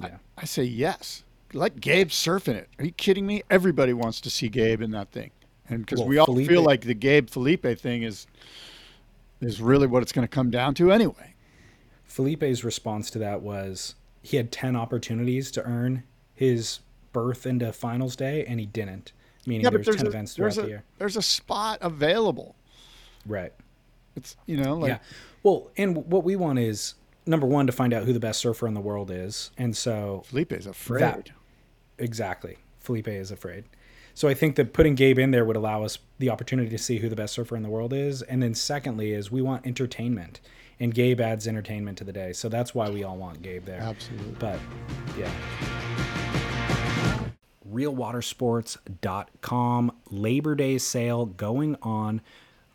[0.00, 0.18] Yeah.
[0.38, 1.24] I say yes.
[1.52, 2.68] Let Gabe surf in it.
[2.78, 3.42] Are you kidding me?
[3.50, 5.30] Everybody wants to see Gabe in that thing,
[5.68, 8.26] and because Well, we all Filipe- feel like the Gabe Filipe thing is
[9.40, 11.34] is really what it's going to come down to anyway.
[12.04, 16.02] Filipe's response to that was he had 10 opportunities to earn
[16.32, 16.78] his
[17.12, 19.12] berth into finals day and he didn't.
[19.46, 20.84] Meaning there's, 10 a, events throughout there's a, the year.
[20.98, 22.54] there's a spot available.
[23.26, 23.52] Right.
[24.16, 24.98] It's you know like yeah.
[25.42, 26.94] Well, and what we want is
[27.26, 29.50] number one to find out who the best surfer in the world is.
[29.58, 31.00] And so Filipe's afraid.
[31.02, 31.30] That-
[31.98, 32.58] exactly.
[32.78, 33.64] Filipe is afraid.
[34.14, 36.98] So I think that putting Gabe in there would allow us the opportunity to see
[36.98, 38.22] who the best surfer in the world is.
[38.22, 40.40] And then secondly is we want entertainment.
[40.78, 42.32] And Gabe adds entertainment to the day.
[42.32, 43.80] So that's why we all want Gabe there.
[43.80, 44.36] Absolutely.
[44.38, 44.58] But
[45.18, 45.30] Yeah.
[47.72, 52.20] realwatersports.com labor day sale going on.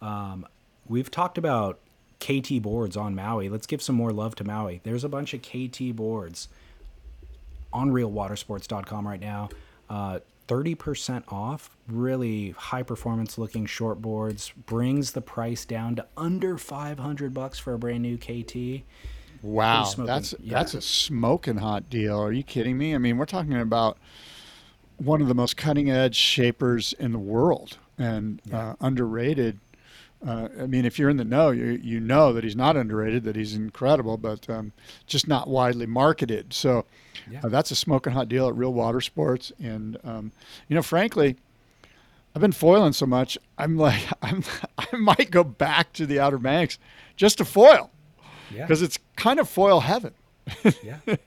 [0.02, 0.46] Um,
[0.88, 1.80] we've talked about
[2.20, 3.50] kt boards on maui.
[3.50, 4.82] Let's give some more love to maui.
[4.84, 6.50] There's a bunch of kt boards
[7.72, 9.50] on realwatersports.com right now.
[9.90, 11.70] Uh, 30% off.
[11.88, 14.52] Really high performance looking short boards.
[14.66, 18.84] Brings the price down to under 500 bucks for a brand new kt
[19.42, 20.54] Wow, that's yeah.
[20.54, 22.20] that's a smoking hot deal.
[22.20, 22.94] Are you kidding me?
[22.94, 23.98] I mean, we're talking about
[25.00, 29.60] one of the most cutting edge shapers in the world and uh, underrated.
[30.26, 33.24] Uh, I mean, if you're in the know, you you know that he's not underrated,
[33.24, 34.74] that he's incredible, but um,
[35.08, 36.54] just not widely marketed.
[36.54, 36.86] So
[37.30, 37.40] Yeah.
[37.44, 39.54] uh, that's a smoking hot deal at Real Water Sports.
[39.64, 40.34] And um,
[40.68, 41.38] you know, frankly,
[42.36, 44.44] I've been foiling so much, I'm like, I'm
[44.78, 46.78] I might go back to the Outer Banks
[47.16, 47.90] just to foil
[48.52, 50.14] yeah because it's kind of foil heaven.
[50.84, 50.98] Yeah.
[51.06, 51.20] That'd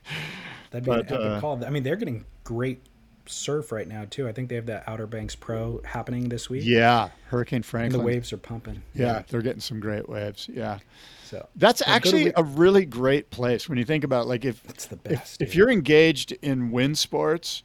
[0.71, 1.65] be But, an epic uh, call.
[1.65, 2.81] I mean, they're getting great
[3.25, 4.27] surf right now too.
[4.27, 6.63] I think they have the Outer Banks Pro happening this week.
[6.65, 7.99] Yeah, Hurricane And Franklin.
[8.01, 8.81] the waves are pumping.
[8.93, 10.49] Yeah, they're getting some great waves.
[10.51, 10.79] Yeah.
[11.25, 14.97] So That's actually a really great place when you think about like if It's the
[14.97, 15.55] best, if, dude.
[15.55, 17.63] you're engaged in wind sports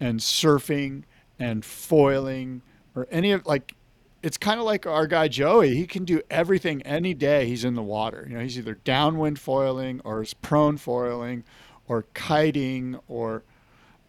[0.00, 1.04] and surfing
[1.38, 2.62] and foiling
[2.94, 3.74] or any of like
[4.22, 5.76] it's kind of like our guy Joey.
[5.76, 8.26] He can do everything any day he's in the water.
[8.28, 11.44] You know, he's either downwind foiling or is prone foiling
[11.86, 13.44] or kiting or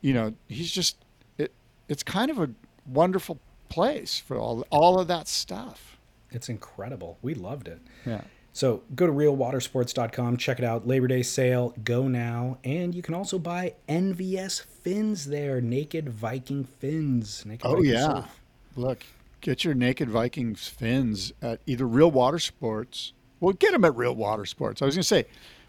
[0.02, 0.98] you know, he's just
[1.38, 1.52] it
[1.88, 2.50] it's kind of a
[2.86, 3.40] wonderful
[3.70, 5.98] place for all all of that stuff.
[6.32, 7.18] it's incredible.
[7.22, 7.80] We loved it.
[8.06, 8.22] Yeah.
[8.54, 10.88] So go to realwatersports.com, check it out.
[10.88, 12.58] Labor Day sale, go now.
[12.64, 17.46] And you can also buy NVS fins there, naked Viking fins.
[17.46, 18.08] Naked Oh Viking yeah.
[18.16, 18.42] surf.
[18.76, 19.04] Look,
[19.42, 23.14] get your Naked Vikings fins at either Real Water Sports.
[23.40, 24.82] Well, get them at Real Water Sports.
[24.82, 25.26] I was going to say,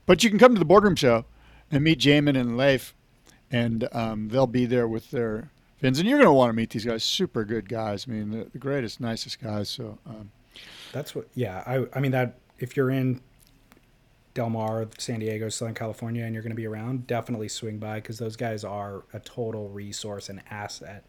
[0.06, 1.26] but you can come to the boardroom show
[1.70, 2.94] and meet Jamin and Leif,
[3.50, 5.98] and um, they'll be there with their fins.
[5.98, 7.02] And you're going to want to meet these guys.
[7.04, 8.06] Super good guys.
[8.08, 9.68] I mean, the, the greatest, nicest guys.
[9.68, 10.30] So um,
[10.92, 11.28] That's what.
[11.34, 11.86] Yeah, I.
[11.96, 13.20] I mean that if you're in
[14.34, 17.96] Del Mar, San Diego, Southern California, and you're going to be around, definitely swing by
[17.96, 21.04] because those guys are a total resource and asset.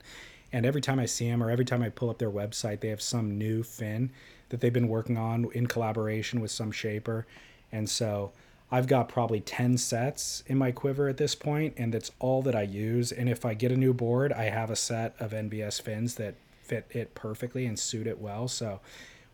[0.52, 2.88] And every time I see them, or every time I pull up their website, they
[2.90, 4.12] have some new fin
[4.50, 7.28] that they've been working on in collaboration with some shaper,
[7.72, 8.32] and so.
[8.72, 12.56] I've got probably 10 sets in my quiver at this point, and that's all that
[12.56, 13.12] I use.
[13.12, 16.36] And if I get a new board, I have a set of NVS fins that
[16.62, 18.48] fit it perfectly and suit it well.
[18.48, 18.80] So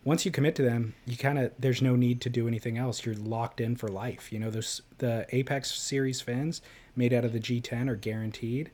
[0.05, 3.05] once you commit to them, you kind of there's no need to do anything else.
[3.05, 4.31] You're locked in for life.
[4.31, 6.61] You know, those the Apex series fins
[6.95, 8.71] made out of the G10 are guaranteed,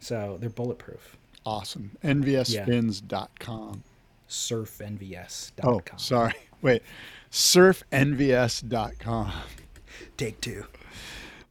[0.00, 1.16] so they're bulletproof.
[1.46, 1.92] awesome.
[2.04, 3.84] NVSfins.com.
[4.28, 5.74] Surfnvs.com.
[5.74, 6.34] Oh, sorry.
[6.62, 6.82] Wait.
[7.30, 9.32] Surfnvs.com.
[10.16, 10.64] Take two.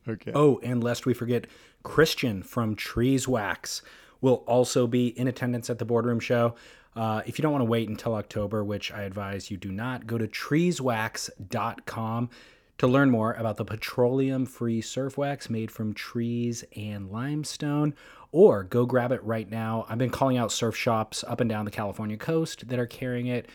[0.08, 0.32] Okay.
[0.34, 1.48] Oh, and lest we forget,
[1.84, 3.82] Christian from Trees Wax
[4.22, 6.56] will also be in attendance at the boardroom show.
[6.96, 10.08] Uh, if you don't want to wait until October, which I advise you do not,
[10.08, 12.30] go to treeswax.com
[12.78, 17.94] to learn more about the petroleum free surf wax made from trees and limestone,
[18.32, 19.86] or go grab it right now.
[19.90, 23.28] I've been calling out surf shops up and down the California coast that are carrying
[23.28, 23.48] it.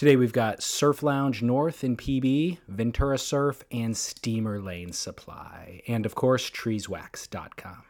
[0.00, 5.82] Today we've got Surf Lounge North in PB, Ventura Surf, and Steamer Lane Supply.
[5.86, 7.82] And of course, treeswax.com.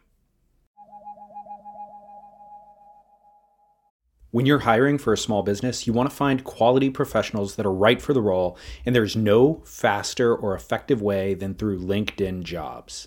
[4.33, 7.73] When you're hiring for a small business, you want to find quality professionals that are
[7.73, 13.07] right for the role, and there's no faster or effective way than through LinkedIn Jobs.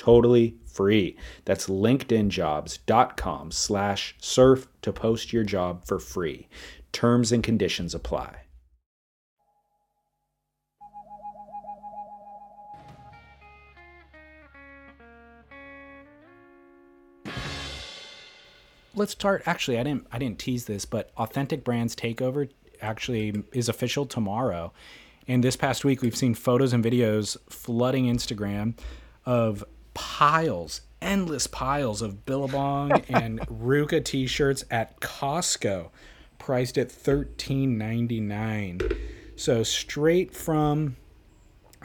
[0.00, 1.14] totally free.
[1.44, 6.48] That's linkedinjobs.com slash surf to post your job for free.
[6.90, 8.36] Terms and conditions apply.
[18.94, 19.42] Let's start.
[19.44, 20.06] Actually, I didn't.
[20.10, 22.48] I didn't tease this, but Authentic Brands Takeover
[22.80, 24.72] actually is official tomorrow.
[25.28, 28.74] And this past week, we've seen photos and videos flooding Instagram
[29.26, 29.62] of
[29.94, 35.90] piles, endless piles of Billabong and RVCA t-shirts at Costco,
[36.38, 38.80] priced at thirteen ninety nine.
[39.36, 40.96] So straight from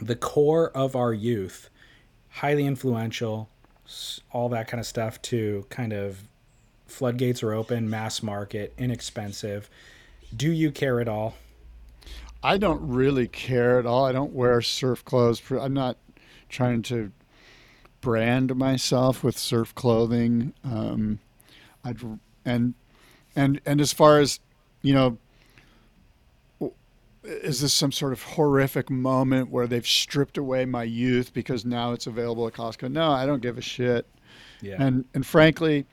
[0.00, 1.70] the core of our youth,
[2.28, 3.48] highly influential,
[4.30, 6.28] all that kind of stuff, to kind of
[6.86, 9.70] floodgates are open, mass market, inexpensive.
[10.34, 11.34] Do you care at all?
[12.42, 14.04] I don't really care at all.
[14.04, 15.42] I don't wear surf clothes.
[15.50, 15.96] I'm not
[16.48, 17.10] trying to
[18.06, 20.54] brand myself with surf clothing.
[20.62, 21.18] Um,
[21.82, 21.98] I'd
[22.44, 22.74] and
[23.34, 24.38] and and as far as
[24.80, 25.18] you know,
[27.24, 31.90] is this some sort of horrific moment where they've stripped away my youth because now
[31.90, 32.92] it's available at Costco?
[32.92, 34.06] No, I don't give a shit.
[34.62, 34.76] Yeah.
[34.78, 35.84] And and frankly,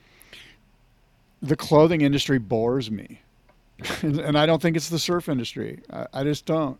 [1.41, 3.22] the clothing industry bores me.
[4.03, 5.82] and, and I don't think it's the surf industry.
[5.91, 6.80] I, I just don't.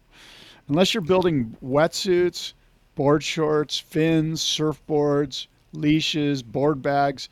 [0.68, 2.54] Unless you're building wetsuits,
[2.96, 7.30] board shorts, fins, surfboards, leashes, board bags,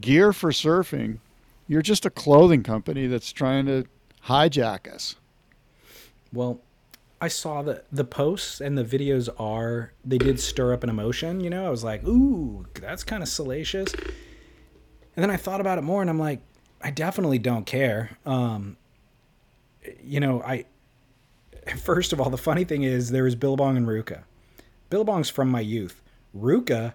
[0.00, 1.18] gear for surfing,
[1.68, 3.84] you're just a clothing company that's trying to
[4.26, 5.16] hijack us.
[6.32, 6.60] Well,
[7.20, 11.40] I saw the the posts and the videos are they did stir up an emotion,
[11.40, 11.66] you know.
[11.66, 16.02] I was like, "Ooh, that's kind of salacious." And then I thought about it more
[16.02, 16.40] and I'm like,
[16.82, 18.18] I definitely don't care.
[18.26, 18.76] Um
[20.02, 20.66] you know, I
[21.78, 24.24] first of all, the funny thing is there was Billabong and RVCA.
[24.90, 26.02] Billabong's from my youth.
[26.36, 26.94] RVCA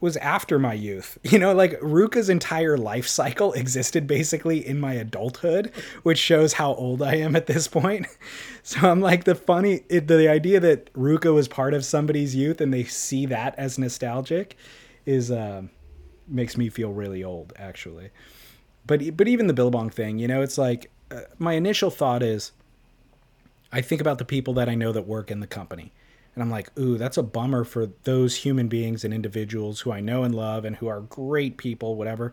[0.00, 1.16] was after my youth.
[1.32, 5.72] You know, like RVCA's entire life cycle existed basically in my adulthood,
[6.02, 8.06] which shows how old I am at this point.
[8.64, 12.60] So I'm like the funny it, the idea that RVCA was part of somebody's youth
[12.60, 14.56] and they see that as nostalgic
[15.04, 15.62] is uh,
[16.28, 18.10] makes me feel really old actually.
[18.86, 22.52] But but even the Billabong thing, you know, it's like uh, my initial thought is
[23.72, 25.92] I think about the people that I know that work in the company.
[26.34, 30.00] And I'm like, ooh, that's a bummer for those human beings and individuals who I
[30.00, 32.32] know and love and who are great people, whatever.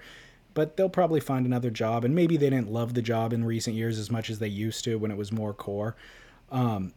[0.54, 2.06] But they'll probably find another job.
[2.06, 4.84] And maybe they didn't love the job in recent years as much as they used
[4.86, 5.96] to when it was more core.
[6.50, 6.94] Um,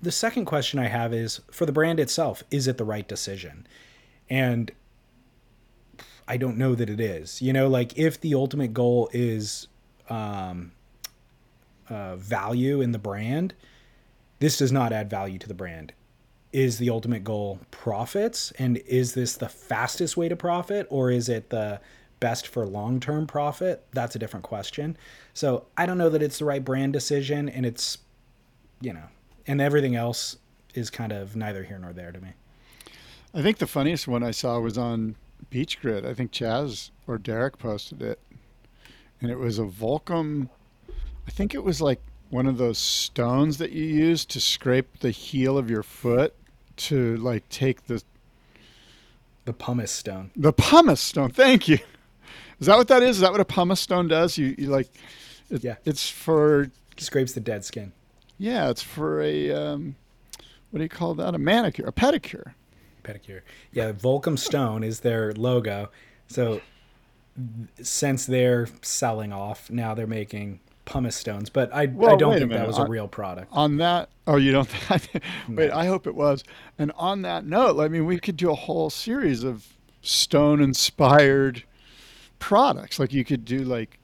[0.00, 3.66] the second question I have is for the brand itself, is it the right decision?
[4.28, 4.70] And
[6.28, 7.40] I don't know that it is.
[7.40, 9.68] You know, like if the ultimate goal is
[10.10, 10.72] um,
[11.88, 13.54] uh, value in the brand,
[14.38, 15.92] this does not add value to the brand.
[16.52, 18.52] Is the ultimate goal profits?
[18.52, 21.80] And is this the fastest way to profit or is it the
[22.20, 23.84] best for long term profit?
[23.92, 24.96] That's a different question.
[25.34, 27.98] So I don't know that it's the right brand decision and it's,
[28.80, 29.04] you know,
[29.46, 30.36] and everything else
[30.74, 32.32] is kind of neither here nor there to me.
[33.34, 35.16] I think the funniest one I saw was on
[35.50, 36.04] BeachGrit.
[36.04, 38.20] I think Chas or Derek posted it.
[39.20, 40.48] And it was a Volcom,
[41.26, 42.00] I think it was like
[42.30, 46.34] one of those stones that you use to scrape the heel of your foot
[46.76, 48.02] to like take the
[49.44, 50.30] The pumice stone.
[50.36, 51.30] the pumice stone.
[51.30, 51.78] Thank you.
[52.60, 53.16] Is that what that is?
[53.16, 54.38] Is that what a pumice stone does?
[54.38, 54.88] You, you like,
[55.50, 55.76] it, Yeah.
[55.84, 57.92] It's for Scrapes the dead skin.
[58.38, 59.96] yeah, it's for a um,
[60.70, 61.34] what do you call that?
[61.34, 62.52] A manicure, a pedicure.
[63.02, 63.40] pedicure.
[63.72, 65.90] Yeah, Volcom Stone is their logo.
[66.28, 66.60] So
[67.80, 71.50] since they're selling off, now they're making pumice stones.
[71.50, 73.48] But I, I don't think that was a On- real product.
[73.52, 74.68] On that, oh, you don't?
[75.48, 76.44] wait, I hope it was.
[76.78, 79.66] And on that note, I mean, we could do a whole series of
[80.02, 81.64] stone-inspired
[82.38, 82.98] products.
[82.98, 83.98] Like you could do like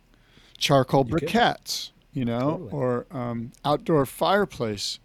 [0.56, 2.70] charcoal briquettes, you know, Totally.
[2.70, 4.98] or um, outdoor fireplace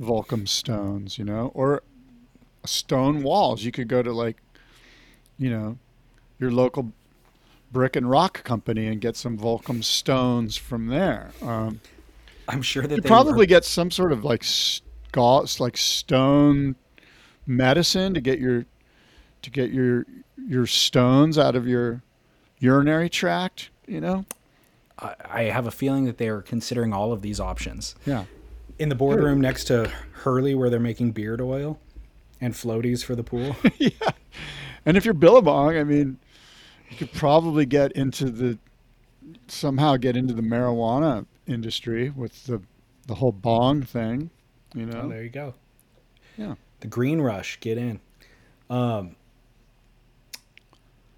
[0.00, 1.82] Volcom stones, you know, or
[2.64, 3.64] stone walls.
[3.64, 4.36] You could go to like,
[5.38, 5.78] you know,
[6.38, 6.92] your local
[7.70, 11.30] brick and rock company and get some Volcom stones from there.
[11.42, 11.80] Um,
[12.48, 16.76] I'm sure that you they probably were- get some sort of like scalps, like stone
[17.46, 18.66] medicine to get your
[19.42, 20.06] to get your
[20.46, 22.02] your stones out of your
[22.58, 23.70] urinary tract.
[23.86, 24.24] You know,
[24.98, 27.94] I, I have a feeling that they are considering all of these options.
[28.06, 28.24] yeah.
[28.78, 31.80] In the boardroom next to Hurley, where they're making beard oil
[32.40, 33.56] and floaties for the pool.
[33.78, 33.90] yeah.
[34.86, 36.18] And if you're Billabong, I mean,
[36.90, 38.58] you could probably get into the
[39.48, 42.60] somehow get into the marijuana industry with the
[43.06, 44.30] the whole bong thing.
[44.74, 45.54] You know, Oh, there you go.
[46.36, 46.54] Yeah.
[46.80, 48.00] The green rush, get in.
[48.70, 49.16] Um,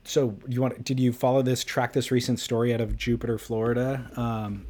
[0.05, 0.85] so you want?
[0.85, 1.63] Did you follow this?
[1.65, 4.11] Track this recent story out of Jupiter, Florida.
[4.17, 4.67] Um,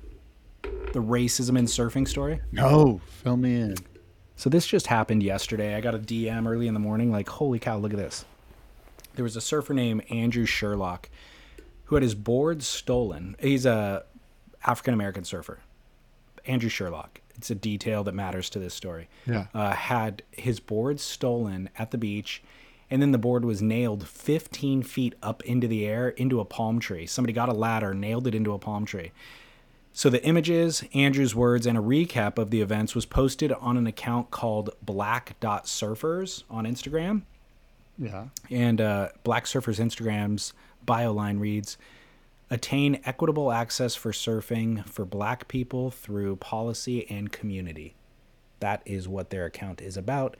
[0.62, 2.40] the racism in surfing story.
[2.52, 3.76] No, fill me in.
[4.36, 5.74] So this just happened yesterday.
[5.74, 8.24] I got a DM early in the morning, like, holy cow, look at this.
[9.14, 11.08] There was a surfer named Andrew Sherlock
[11.90, 13.34] who had his board stolen.
[13.40, 14.04] He's a
[14.64, 15.58] African American surfer.
[16.46, 17.20] Andrew Sherlock.
[17.36, 19.08] It's a detail that matters to this story.
[19.26, 19.46] Yeah.
[19.52, 22.42] Uh, had his board stolen at the beach,
[22.90, 26.78] and then the board was nailed 15 feet up into the air into a palm
[26.78, 27.06] tree.
[27.06, 29.12] Somebody got a ladder, nailed it into a palm tree.
[29.92, 33.86] So the images, Andrew's words, and a recap of the events was posted on an
[33.88, 37.22] account called Black.Surfers on Instagram.
[38.00, 38.28] Yeah.
[38.48, 40.52] And uh, Black Surfers Instagram's
[40.84, 41.76] bio line reads
[42.52, 47.94] Attain equitable access for surfing for black people through policy and community.
[48.58, 50.36] That is what their account is about.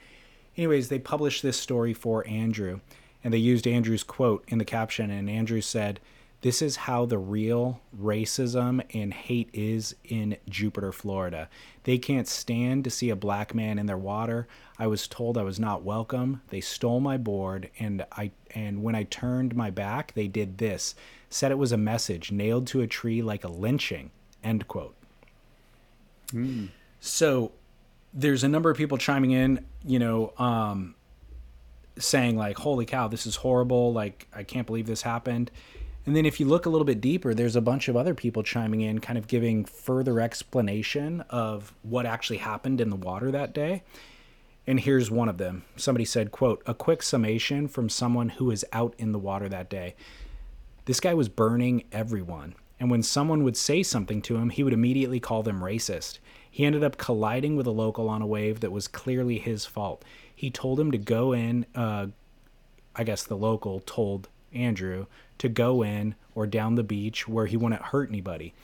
[0.57, 2.81] Anyways, they published this story for Andrew,
[3.23, 5.11] and they used Andrew's quote in the caption.
[5.11, 6.01] And Andrew said,
[6.43, 11.51] This is how the real racism and hate is in Jupiter, Florida.
[11.85, 14.49] They can't stand to see a black man in their water.
[14.79, 16.41] I was told I was not welcome.
[16.49, 20.95] They stole my board, and I and when I turned my back, they did this.
[21.29, 24.11] Said it was a message nailed to a tree like a lynching.
[24.43, 24.95] End quote.
[27.01, 27.53] So
[28.15, 30.95] there's a number of people chiming in, you know, um,
[31.99, 33.93] saying like, "Holy cow, this is horrible!
[33.93, 35.51] Like, I can't believe this happened."
[36.07, 38.43] And then if you look a little bit deeper, there's a bunch of other people
[38.43, 43.53] chiming in, kind of giving further explanation of what actually happened in the water that
[43.53, 43.83] day.
[44.67, 45.65] And here's one of them.
[45.77, 49.69] Somebody said, "quote A quick summation from someone who was out in the water that
[49.69, 49.95] day.
[50.87, 54.73] This guy was burning everyone." And when someone would say something to him, he would
[54.73, 56.19] immediately call them racist.
[56.51, 60.03] He ended up colliding with a local on a wave that was clearly his fault.
[60.35, 61.67] He told him to go in.
[61.75, 62.07] Uh,
[62.97, 65.07] I guess the local told Andrew
[65.41, 68.55] to go in or down the beach where he wouldn't hurt anybody.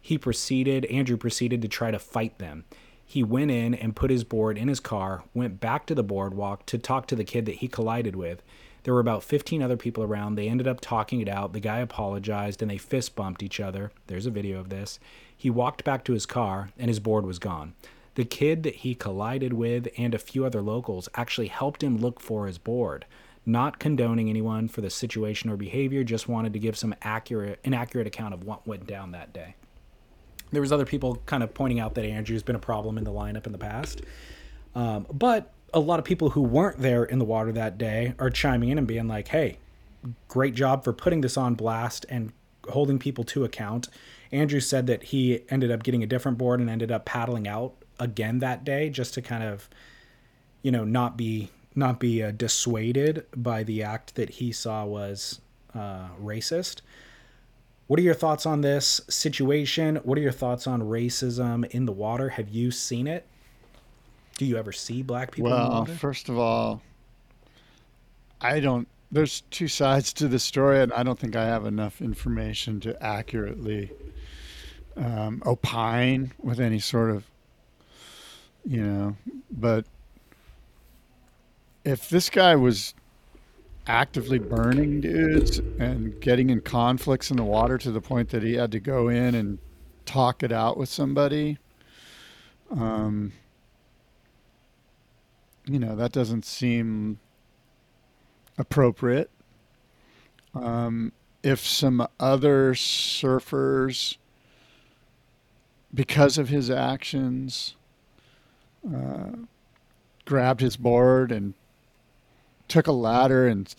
[0.00, 2.64] He proceeded, Andrew proceeded to try to fight them.
[3.04, 6.64] He went in and put his board in his car, went back to the boardwalk
[6.66, 8.42] to talk to the kid that he collided with.
[8.82, 10.34] There were about 15 other people around.
[10.34, 11.52] They ended up talking it out.
[11.52, 13.90] The guy apologized and they fist bumped each other.
[14.06, 14.98] There's a video of this.
[15.36, 17.74] He walked back to his car and his board was gone.
[18.14, 22.20] The kid that he collided with and a few other locals actually helped him look
[22.20, 23.06] for his board.
[23.50, 28.06] Not condoning anyone for the situation or behavior, just wanted to give some accurate, inaccurate
[28.06, 29.56] account of what went down that day.
[30.52, 33.10] There was other people kind of pointing out that Andrew's been a problem in the
[33.10, 34.02] lineup in the past,
[34.76, 38.30] um, but a lot of people who weren't there in the water that day are
[38.30, 39.58] chiming in and being like, "Hey,
[40.28, 42.32] great job for putting this on blast and
[42.68, 43.88] holding people to account."
[44.30, 47.74] Andrew said that he ended up getting a different board and ended up paddling out
[47.98, 49.68] again that day just to kind of,
[50.62, 55.40] you know, not be not be uh, dissuaded by the act that he saw was
[55.74, 56.80] uh, racist.
[57.86, 59.96] What are your thoughts on this situation?
[59.96, 62.28] What are your thoughts on racism in the water?
[62.30, 63.26] Have you seen it?
[64.38, 65.92] Do you ever see black people in the Well, water?
[65.94, 66.82] first of all,
[68.40, 68.88] I don't.
[69.12, 73.02] There's two sides to the story, and I don't think I have enough information to
[73.02, 73.90] accurately
[74.96, 77.24] um, opine with any sort of,
[78.64, 79.16] you know.
[79.50, 79.84] But
[81.90, 82.94] if this guy was
[83.86, 88.54] actively burning dudes and getting in conflicts in the water to the point that he
[88.54, 89.58] had to go in and
[90.06, 91.58] talk it out with somebody,
[92.70, 93.32] um,
[95.66, 97.18] you know, that doesn't seem
[98.56, 99.30] appropriate.
[100.54, 101.12] Um,
[101.42, 104.16] if some other surfers,
[105.92, 107.74] because of his actions,
[108.86, 109.30] uh,
[110.24, 111.54] grabbed his board and
[112.70, 113.72] took a ladder and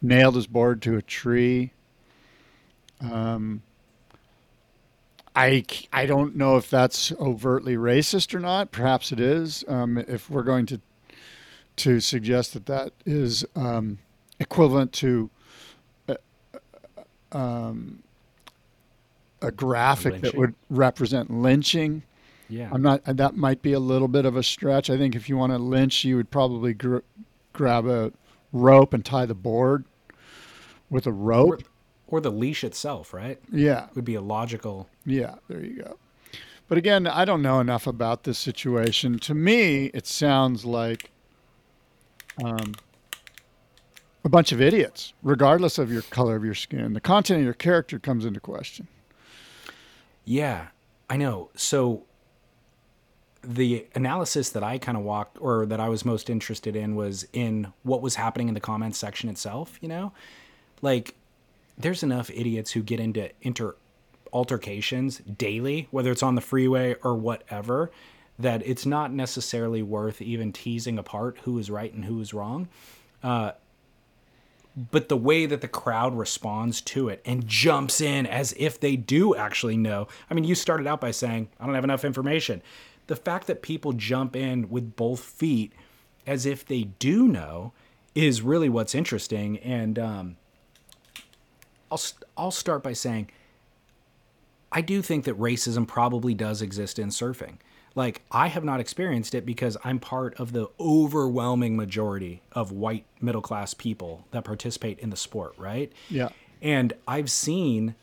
[0.00, 1.72] nailed his board to a tree.
[3.00, 3.62] Um,
[5.34, 8.72] I, I don't know if that's overtly racist or not.
[8.72, 9.64] Perhaps it is.
[9.68, 10.80] Um, if we're going to
[11.76, 13.98] to suggest that that is um,
[14.40, 15.28] equivalent to
[16.08, 16.14] uh,
[17.32, 18.02] um,
[19.42, 22.02] a graphic that would represent lynching.
[22.48, 22.70] yeah.
[22.72, 23.02] I'm not.
[23.04, 24.88] That might be a little bit of a stretch.
[24.88, 27.00] I think if you want to lynch, you would probably gr-
[27.52, 28.10] grab a
[28.52, 29.84] rope and tie the board
[30.90, 31.62] with a rope.
[32.06, 33.40] or the leash itself, right?
[33.52, 34.88] yeah, It Would be a logical.
[35.04, 35.34] yeah.
[35.48, 35.98] There you go.
[36.68, 39.18] But again, I don't know enough about this situation.
[39.20, 41.10] To me, it sounds like
[42.42, 42.74] um,
[44.24, 46.92] a bunch of idiots, regardless of your color of your skin.
[46.92, 48.88] The content of your character comes into question.
[50.24, 50.68] Yeah,
[51.08, 51.50] I know.
[51.54, 52.04] So
[53.46, 57.26] the analysis that I kind of walked or that I was most interested in was
[57.32, 60.12] in what was happening in the comments section itself, you know?
[60.82, 61.14] Like
[61.78, 63.76] there's enough idiots who get into inter
[64.32, 67.90] altercations daily, whether it's on the freeway or whatever,
[68.38, 72.68] that it's not necessarily worth even teasing apart who is right and who is wrong.
[73.22, 73.52] Uh,
[74.90, 78.94] but the way that the crowd responds to it and jumps in as if they
[78.94, 80.06] do actually know.
[80.30, 82.60] I mean, you started out by saying, I don't have enough information.
[83.06, 85.72] The fact that people jump in with both feet
[86.26, 87.72] as if they do know
[88.14, 89.58] is really what's interesting.
[89.58, 90.36] And um,
[91.90, 92.00] I'll,
[92.36, 93.30] I'll start by saying,
[94.72, 97.58] I do think that racism probably does exist in surfing.
[97.94, 103.06] Like, I have not experienced it because I'm part of the overwhelming majority of white
[103.22, 105.90] middle class people that participate in the sport, right?
[106.10, 106.28] Yeah.
[106.60, 107.94] And I've seen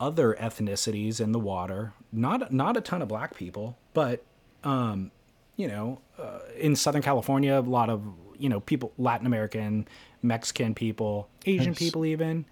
[0.00, 4.24] other ethnicities in the water, not not a ton of black people, but
[4.66, 5.10] um,
[5.56, 8.02] you know, uh, in Southern California, a lot of
[8.38, 9.88] you know people, Latin American,
[10.22, 11.78] Mexican people, Asian Yes.
[11.78, 12.44] people, even,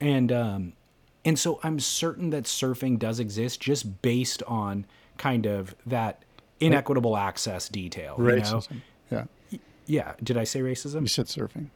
[0.00, 0.72] and um,
[1.24, 4.86] and so I'm certain that surfing does exist, just based on
[5.18, 6.22] kind of that
[6.60, 8.14] inequitable access detail.
[8.18, 8.32] You know?
[8.32, 8.82] Racism.
[9.10, 9.24] Yeah.
[9.86, 10.12] Yeah.
[10.22, 11.02] Did I say racism?
[11.02, 11.66] You said surfing.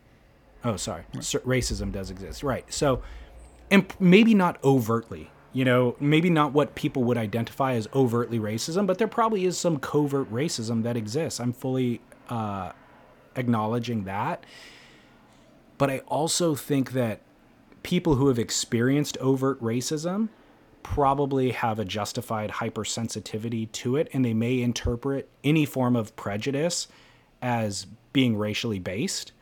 [0.64, 1.04] Oh, sorry.
[1.20, 2.42] Sur- racism does exist.
[2.42, 2.70] Right.
[2.72, 3.02] So,
[3.70, 8.86] and maybe not overtly, you know, maybe not what people would identify as overtly racism,
[8.86, 11.40] but there probably is some covert racism that exists.
[11.40, 12.72] I'm fully uh,
[13.34, 14.44] acknowledging that.
[15.78, 17.20] But I also think that
[17.82, 20.28] people who have experienced overt racism
[20.82, 26.88] probably have a justified hypersensitivity to it and they may interpret any form of prejudice
[27.42, 29.32] as being racially based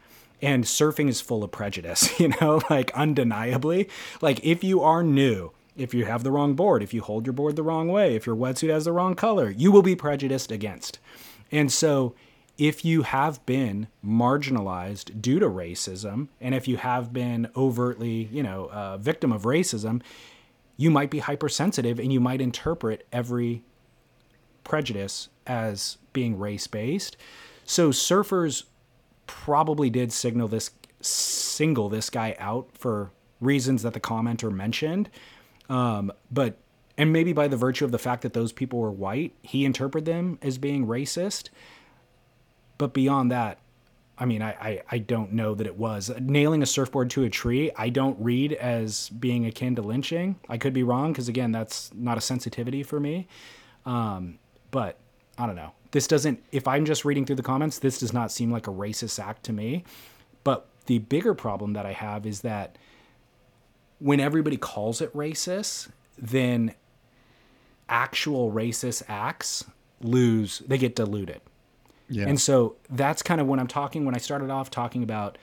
[0.42, 3.88] and surfing is full of prejudice you know like undeniably
[4.20, 7.32] like if you are new if you have the wrong board if you hold your
[7.32, 10.50] board the wrong way if your wetsuit has the wrong color you will be prejudiced
[10.50, 10.98] against
[11.50, 12.14] and so
[12.58, 18.42] if you have been marginalized due to racism and if you have been overtly you
[18.42, 20.02] know a victim of racism
[20.78, 23.62] you might be hypersensitive and you might interpret every
[24.64, 27.16] prejudice as being race based.
[27.64, 28.64] So surfers
[29.26, 30.70] probably did signal this
[31.00, 33.10] single this guy out for
[33.40, 35.10] reasons that the commenter mentioned.
[35.68, 36.56] Um, but
[36.96, 40.04] and maybe by the virtue of the fact that those people were white, he interpreted
[40.04, 41.48] them as being racist.
[42.76, 43.58] But beyond that,
[44.18, 46.10] I mean, I, I, I don't know that it was.
[46.20, 50.40] Nailing a surfboard to a tree, I don't read as being akin to lynching.
[50.48, 53.28] I could be wrong because, again, that's not a sensitivity for me.
[53.86, 54.40] Um,
[54.72, 54.98] but
[55.38, 55.72] I don't know.
[55.92, 58.72] This doesn't, if I'm just reading through the comments, this does not seem like a
[58.72, 59.84] racist act to me.
[60.42, 62.76] But the bigger problem that I have is that
[63.98, 66.74] when everybody calls it racist, then
[67.88, 69.64] actual racist acts
[70.00, 71.40] lose, they get diluted.
[72.08, 72.26] Yeah.
[72.26, 75.36] And so that's kind of when I'm talking, when I started off talking about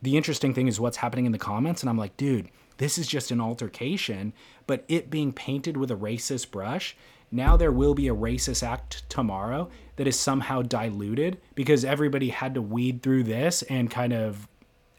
[0.00, 1.82] the interesting thing is what's happening in the comments.
[1.82, 4.32] And I'm like, dude, this is just an altercation,
[4.66, 6.96] but it being painted with a racist brush.
[7.30, 12.54] Now there will be a racist act tomorrow that is somehow diluted because everybody had
[12.54, 14.48] to weed through this and kind of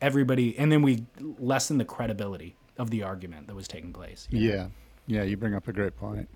[0.02, 1.06] everybody, and then we
[1.40, 4.28] lessen the credibility of the argument that was taking place.
[4.32, 4.68] Yeah.
[5.08, 6.30] Yeah, you bring up a great point.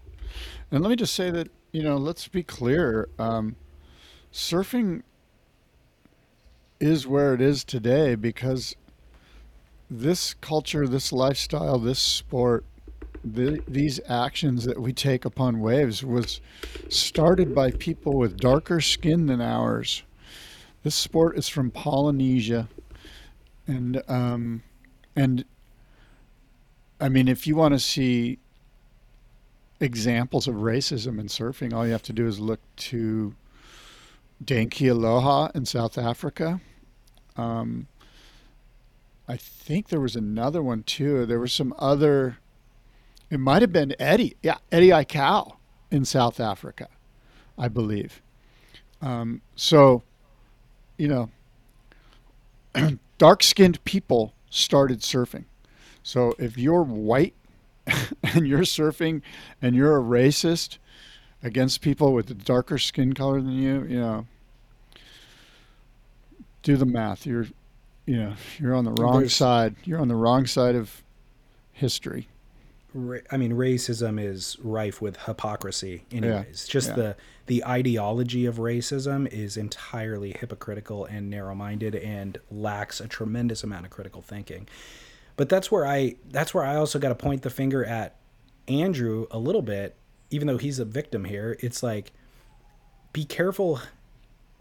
[0.71, 3.07] And let me just say that, you know, let's be clear.
[3.17, 3.55] Um,
[4.31, 5.03] surfing
[6.79, 8.75] is where it is today because
[9.89, 12.65] this culture, this lifestyle, this sport,
[13.23, 16.41] the, these actions that we take upon waves was
[16.89, 20.03] started by people with darker skin than ours.
[20.83, 22.69] This sport is from Polynesia,
[23.65, 24.63] and um,
[25.15, 25.43] and
[26.99, 28.39] I mean, if you want to see
[29.79, 33.35] examples of racism in surfing, all you have to do is look to
[34.43, 36.59] Dane Kealoha in South Africa.
[37.35, 37.87] Um,
[39.27, 41.25] I think there was another one too.
[41.25, 42.37] There was some other.
[43.29, 45.57] It might have been Eddie, yeah, Eddie Aikau
[45.91, 46.87] in South Africa,
[47.57, 48.21] I believe.
[49.01, 50.03] Um, so,
[50.97, 51.29] you know,
[53.17, 55.43] dark-skinned people started surfing.
[56.07, 57.33] So if you're white
[58.23, 59.21] and you're surfing
[59.61, 60.77] and you're a racist
[61.43, 64.25] against people with a darker skin color than you, you know,
[66.63, 67.25] do the math.
[67.25, 67.47] You're,
[68.05, 69.75] you know, you're on the wrong There's- side.
[69.83, 71.03] You're on the wrong side of
[71.73, 72.29] history.
[72.93, 76.05] Ra- I mean, racism is rife with hypocrisy.
[76.09, 76.95] Anyways, just yeah.
[76.95, 77.15] the
[77.47, 83.91] the ideology of racism is entirely hypocritical and narrow-minded, and lacks a tremendous amount of
[83.91, 84.69] critical thinking.
[85.37, 88.15] But that's where I that's where I also got to point the finger at
[88.67, 89.95] Andrew a little bit,
[90.29, 91.57] even though he's a victim here.
[91.61, 92.11] It's like,
[93.13, 93.79] be careful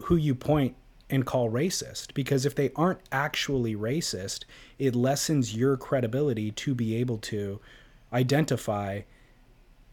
[0.02, 0.76] who you point
[1.08, 4.44] and call racist because if they aren't actually racist,
[4.78, 7.60] it lessens your credibility to be able to
[8.12, 9.02] identify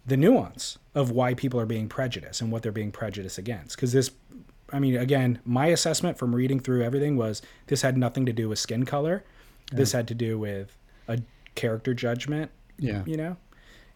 [0.06, 3.76] the nuance of why people are being prejudiced and what they're being prejudiced against.
[3.76, 4.12] Because this,
[4.72, 8.50] I mean, again, my assessment from reading through everything was this had nothing to do
[8.50, 9.24] with skin color.
[9.72, 11.20] This had to do with a
[11.56, 12.52] character judgment.
[12.78, 13.04] Yeah.
[13.06, 13.38] You know?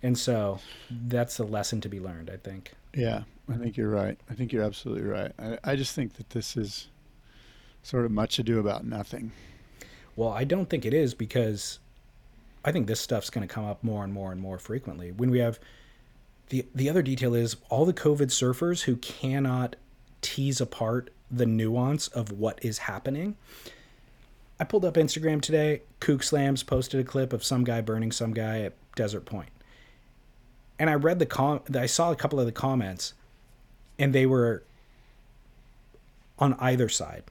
[0.03, 0.59] And so
[0.89, 2.71] that's a lesson to be learned, I think.
[2.93, 4.17] Yeah, I think you're right.
[4.29, 5.31] I think you're absolutely right.
[5.39, 6.87] I, I just think that this is
[7.83, 9.31] sort of much ado about nothing.
[10.15, 11.79] Well, I don't think it is because
[12.65, 15.11] I think this stuff's going to come up more and more and more frequently.
[15.11, 15.59] When we have
[16.49, 19.75] the the other detail is all the COVID surfers who cannot
[20.21, 23.35] tease apart the nuance of what is happening.
[24.59, 25.81] I pulled up Instagram today.
[25.99, 29.49] Kook Slams posted a clip of some guy burning some guy at Desert Point.
[30.79, 33.13] And I read the com I saw a couple of the comments
[33.99, 34.63] and they were
[36.39, 37.23] on either side,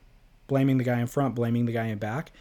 [0.49, 2.33] blaming the guy in front, blaming the guy in back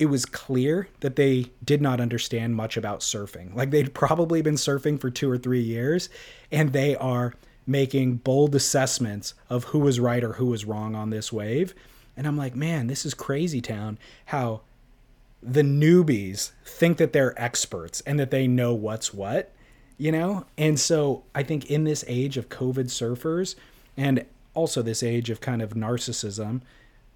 [0.00, 3.54] it was clear that they did not understand much about surfing.
[3.54, 6.08] Like they'd probably been surfing for two or three years,
[6.50, 7.34] and they are
[7.66, 11.74] making bold assessments of who was right or who was wrong on this wave.
[12.20, 13.98] And I'm like, man, this is crazy town.
[14.26, 14.60] How
[15.42, 19.54] the newbies think that they're experts and that they know what's what,
[19.96, 20.44] you know?
[20.58, 23.54] And so I think in this age of COVID surfers
[23.96, 26.60] and also this age of kind of narcissism,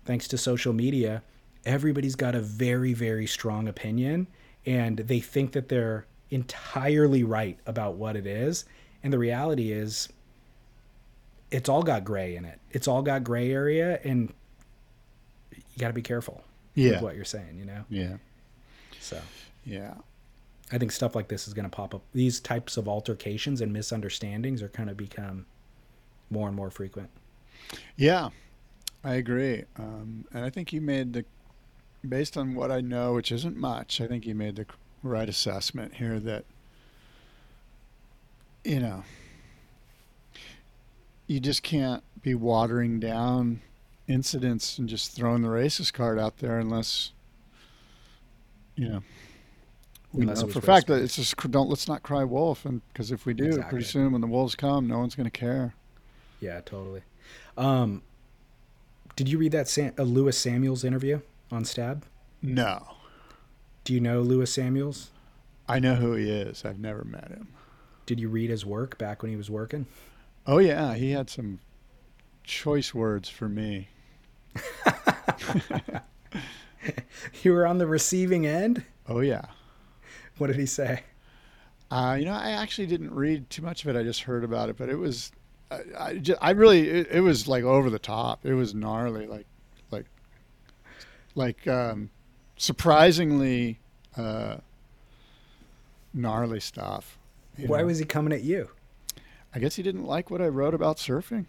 [0.06, 1.22] thanks to social media,
[1.66, 4.26] everybody's got a very, very strong opinion
[4.64, 8.64] and they think that they're entirely right about what it is.
[9.02, 10.08] And the reality is,
[11.50, 12.58] it's all got gray in it.
[12.70, 14.32] It's all got gray area, and
[15.74, 16.44] you got to be careful
[16.74, 16.92] Yeah.
[16.92, 17.84] with what you're saying, you know?
[17.88, 18.16] Yeah.
[19.00, 19.20] So
[19.64, 19.94] Yeah.
[20.72, 22.02] I think stuff like this is going to pop up.
[22.14, 25.46] These types of altercations and misunderstandings are kind of become
[26.30, 27.10] more and more frequent.
[27.96, 28.30] Yeah,
[29.04, 29.64] I agree.
[29.76, 31.24] Um, and I think you made the,
[32.08, 34.66] based on what I know, which isn't much, I think you made the
[35.02, 36.44] right assessment here that,
[38.64, 39.04] you know,
[41.26, 43.60] you just can't be watering down
[44.06, 47.12] incidents and just throwing the racist card out there unless,
[48.76, 49.02] you know,
[50.12, 52.80] we Unless know for a fact that it's just don't let's not cry wolf, and
[52.92, 53.70] because if we do, Exactly.
[53.70, 55.74] pretty soon when the wolves come, no one's going to care.
[56.40, 57.02] Yeah, totally.
[57.56, 58.02] Um,
[59.16, 62.04] did you read that Sam- uh, Lewis Samuels interview on Stab?
[62.42, 62.86] No.
[63.82, 65.10] Do you know Lewis Samuels?
[65.68, 66.64] I know who he is.
[66.64, 67.48] I've never met him.
[68.06, 69.86] Did you read his work back when he was working?
[70.46, 71.58] Oh yeah, he had some
[72.44, 73.88] choice words for me.
[77.42, 78.84] You were on the receiving end.
[79.08, 79.42] Oh yeah.
[80.38, 81.02] What did he say?
[81.90, 83.98] Uh, you know, I actually didn't read too much of it.
[83.98, 85.30] I just heard about it, but it was,
[85.70, 88.44] I, I, ju- I really, it, it was like over the top.
[88.44, 89.46] It was gnarly, like,
[89.90, 90.06] like,
[91.34, 92.10] like, um,
[92.56, 93.78] surprisingly,
[94.16, 94.56] uh,
[96.12, 97.18] gnarly stuff.
[97.58, 97.86] Why know.
[97.86, 98.70] was he coming at you?
[99.54, 101.44] I guess he didn't like what I wrote about surfing.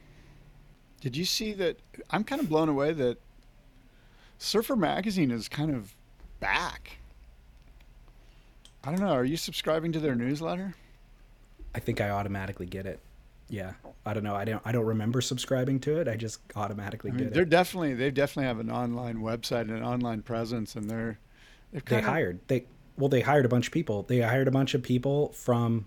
[1.06, 1.78] Did you see that?
[2.10, 3.20] I'm kind of blown away that
[4.40, 5.94] Surfer Magazine is kind of
[6.40, 6.98] back.
[8.84, 9.14] I don't know.
[9.14, 10.74] Are you subscribing to their newsletter?
[11.76, 13.00] I think I automatically get it.
[13.50, 14.34] Yeah, I don't know.
[14.34, 14.64] I don't.
[14.66, 16.08] I don't remember subscribing to it.
[16.08, 17.52] I just automatically I mean, get they're it.
[17.52, 21.20] definitely they definitely have an online website and an online presence, and they're
[21.72, 22.40] they've They of hired.
[22.48, 22.66] They
[22.98, 24.02] well, they hired a bunch of people.
[24.02, 25.86] They hired a bunch of people from,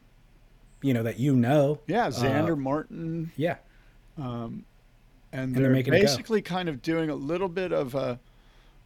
[0.81, 1.81] you know, that you know.
[1.89, 3.57] yeah Xander Uh, Martin, yeah.
[5.33, 6.03] And they're they're, making it go.
[6.05, 8.19] basically kind of doing a little bit of a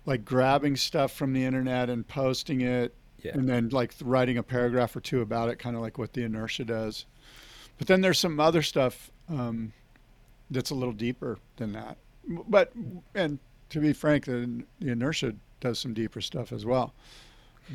[0.06, 3.32] like grabbing stuff from the internet and posting it Yeah.
[3.34, 6.22] and then like writing a paragraph or two about it kind of like what the
[6.24, 7.06] inertia does
[7.78, 9.72] but then there's some other stuff um,
[10.50, 11.96] that's a little deeper than that
[12.48, 12.72] but
[13.14, 13.38] and
[13.70, 16.92] to be frank the, the inertia does some deeper stuff as well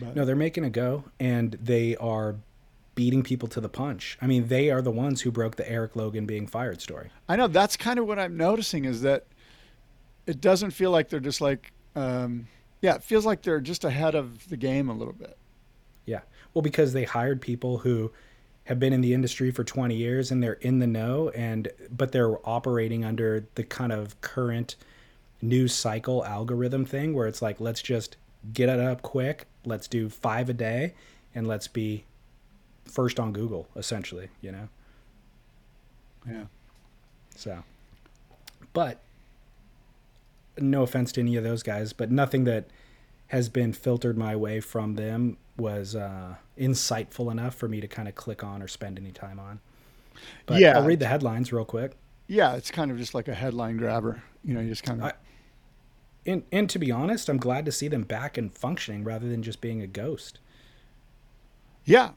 [0.02, 2.36] but No, they're making a go, and they are
[2.98, 4.18] beating people to the punch.
[4.20, 7.12] I mean, they are the ones who broke the Erik Logan being fired story.
[7.30, 9.28] I know that's kind of what I'm noticing is that
[10.26, 12.48] it doesn't feel like they're just like, um,
[12.82, 15.38] yeah, it feels like they're just ahead of the game a little bit.
[16.08, 16.22] Yeah.
[16.56, 18.12] Well, because they hired people who
[18.64, 22.12] have been in the industry for 20 years and they're in the know and but
[22.12, 24.76] they're operating under the kind of current
[25.40, 28.18] news cycle algorithm thing where it's like let's just
[28.54, 30.96] get it up quick, let's do 5 a day
[31.36, 32.06] and let's be
[32.88, 34.70] first on Google essentially, you know.
[36.30, 36.46] Yeah.
[37.36, 37.64] So,
[38.74, 39.00] but
[40.58, 42.66] no offense to any of those guys, but nothing that
[43.28, 48.08] has been filtered my way from them was uh, insightful enough for me to kind
[48.08, 49.60] of click on or spend any time on.
[50.46, 50.78] But Yeah.
[50.78, 51.94] I'll read the headlines real quick.
[52.28, 54.24] Yeah, it's kind of just like a headline grabber.
[54.44, 55.08] You know, you just kind of.
[55.08, 55.14] I,
[56.26, 59.44] and and to be honest, I'm glad to see them back and functioning rather than
[59.44, 60.40] just being a ghost.
[61.86, 62.12] Yeah,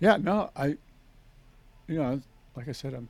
[0.00, 0.16] yeah.
[0.16, 0.76] No, I,
[1.86, 2.20] you know,
[2.56, 3.08] like I said, I'm.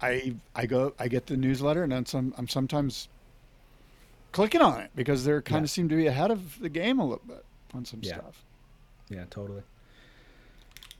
[0.00, 3.08] I I go I get the newsletter and then some I'm sometimes
[4.32, 5.64] clicking on it because they're kind Yeah.
[5.64, 8.16] of seem to be ahead of the game a little bit on some Yeah.
[8.18, 8.44] stuff.
[9.08, 9.62] Yeah, totally.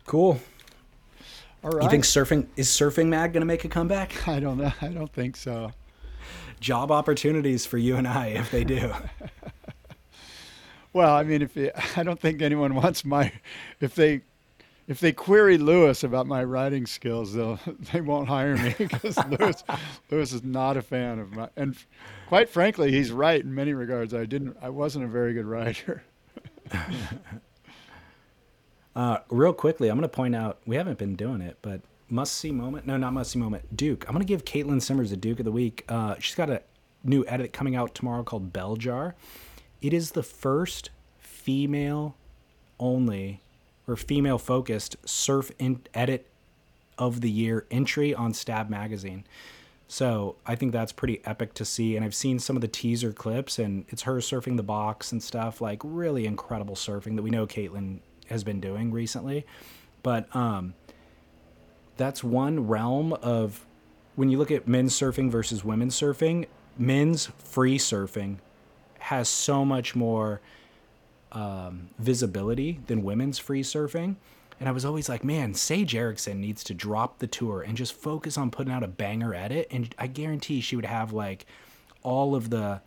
[0.06, 0.40] Cool.
[1.62, 1.82] All right.
[1.84, 4.26] You think surfing is Surfing Mag going to make a comeback?
[4.28, 4.72] I don't know.
[4.80, 5.72] I don't think so.
[6.60, 8.94] Job opportunities for you and I if they do.
[10.96, 13.30] Well, I mean, if it, I don't think anyone wants my,
[13.80, 14.22] if they,
[14.88, 17.60] if they query Lewis about my writing skills, they'll
[17.92, 19.62] they won't hire me because Lewis,
[20.10, 21.50] Lewis is not a fan of my.
[21.54, 21.76] And
[22.28, 24.14] quite frankly, he's right in many regards.
[24.14, 24.56] I didn't.
[24.62, 26.02] I wasn't a very good writer.
[28.94, 32.36] Uh, real quickly, I'm going to point out we haven't been doing it, but must
[32.36, 32.86] see moment.
[32.86, 33.76] No, not must see moment.
[33.76, 34.06] Duke.
[34.08, 35.84] I'm going to give Caitlin Simmers a Duke of the week.
[35.90, 36.62] Uh, she's got a
[37.04, 39.14] new edit coming out tomorrow called Bell Jar.
[39.86, 42.16] It is the first female
[42.80, 43.40] only
[43.86, 46.26] or female focused surf in- edit
[46.98, 49.22] of the year entry on Stab Magazine.
[49.86, 51.94] So I think that's pretty epic to see.
[51.94, 55.22] And I've seen some of the teaser clips, and it's her surfing the box and
[55.22, 55.60] stuff.
[55.60, 59.46] Like really incredible surfing that we know Caitlin has been doing recently.
[60.02, 60.74] But um,
[61.96, 63.64] that's one realm of
[64.16, 66.46] when you look at men's surfing versus women's surfing.
[66.76, 68.38] Men's free surfing
[69.06, 70.40] has so much more
[71.30, 74.16] um, visibility than women's free surfing.
[74.58, 77.92] And I was always like, man, Sage Erickson needs to drop the tour and just
[77.92, 79.68] focus on putting out a banger edit.
[79.70, 81.46] And I guarantee she would have like
[82.02, 82.80] all of the,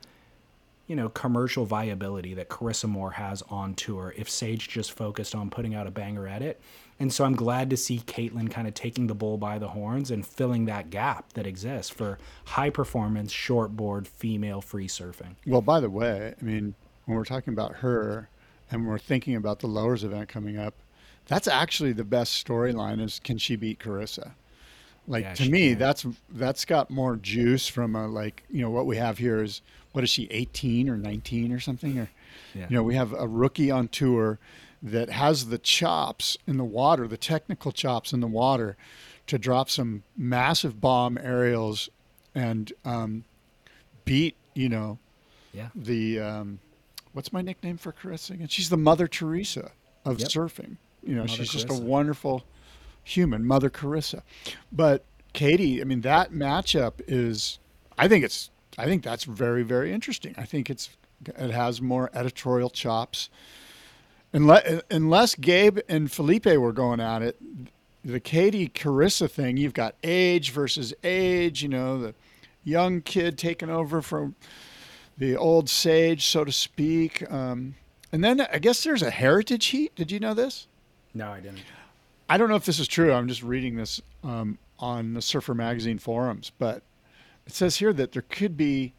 [0.90, 5.52] you know, commercial viability that Carissa Moore has on tour if Sage just focused on
[5.52, 6.60] putting out a banger edit.
[7.00, 10.10] And so I'm glad to see Caitlin kind of taking the bull by the horns
[10.10, 15.36] and filling that gap that exists for high performance shortboard female free surfing.
[15.46, 16.74] Well, by the way, I mean,
[17.06, 18.28] when we're talking about her
[18.72, 20.74] and we're thinking about the lowers event coming up,
[21.28, 24.32] that's actually the best storyline is can she beat Carissa?
[25.08, 25.80] Like Yeah, to me, can.
[25.80, 29.62] that's that's got more juice from a like, you know, what we have here is
[29.92, 32.10] what is she, 18 or 19 or something or
[32.54, 32.68] Yeah.
[32.70, 34.40] you know, we have a rookie on tour
[34.82, 38.78] that has the chops in the water, the technical chops in the water
[39.28, 41.90] to drop some massive bomb aerials
[42.34, 43.24] and um,
[44.06, 45.00] beat, you know,
[45.54, 45.70] Yeah.
[45.76, 46.60] the um,
[47.14, 48.48] what's my nickname for Carissa again?
[48.48, 49.72] She's the Mother Teresa
[50.06, 50.30] of Yep.
[50.30, 50.78] surfing.
[51.04, 52.44] You know, Mother she's just a wonderful
[53.04, 54.22] human, Mother Carissa.
[54.72, 55.04] But
[55.34, 57.60] Katie, I mean, that matchup is,
[57.98, 60.36] I think it's, I think that's very, very interesting.
[60.38, 60.90] I think it's,
[61.26, 63.30] it has more editorial chops.
[64.32, 67.38] Unless, unless Gabe and Filipe were going at it,
[68.06, 72.14] the Katie Carissa thing, you've got age versus age, you know, the
[72.64, 74.36] young kid taking over from
[75.18, 77.30] the old sage, so to speak.
[77.32, 77.76] Um,
[78.12, 79.96] and then I guess there's a heritage heat.
[79.96, 80.68] Did you know this?
[81.14, 81.62] No, I didn't.
[82.30, 83.12] I don't know if this is true.
[83.12, 86.84] I'm just reading this um, on the Surfer Magazine forums, but
[87.50, 88.94] it says here that there could be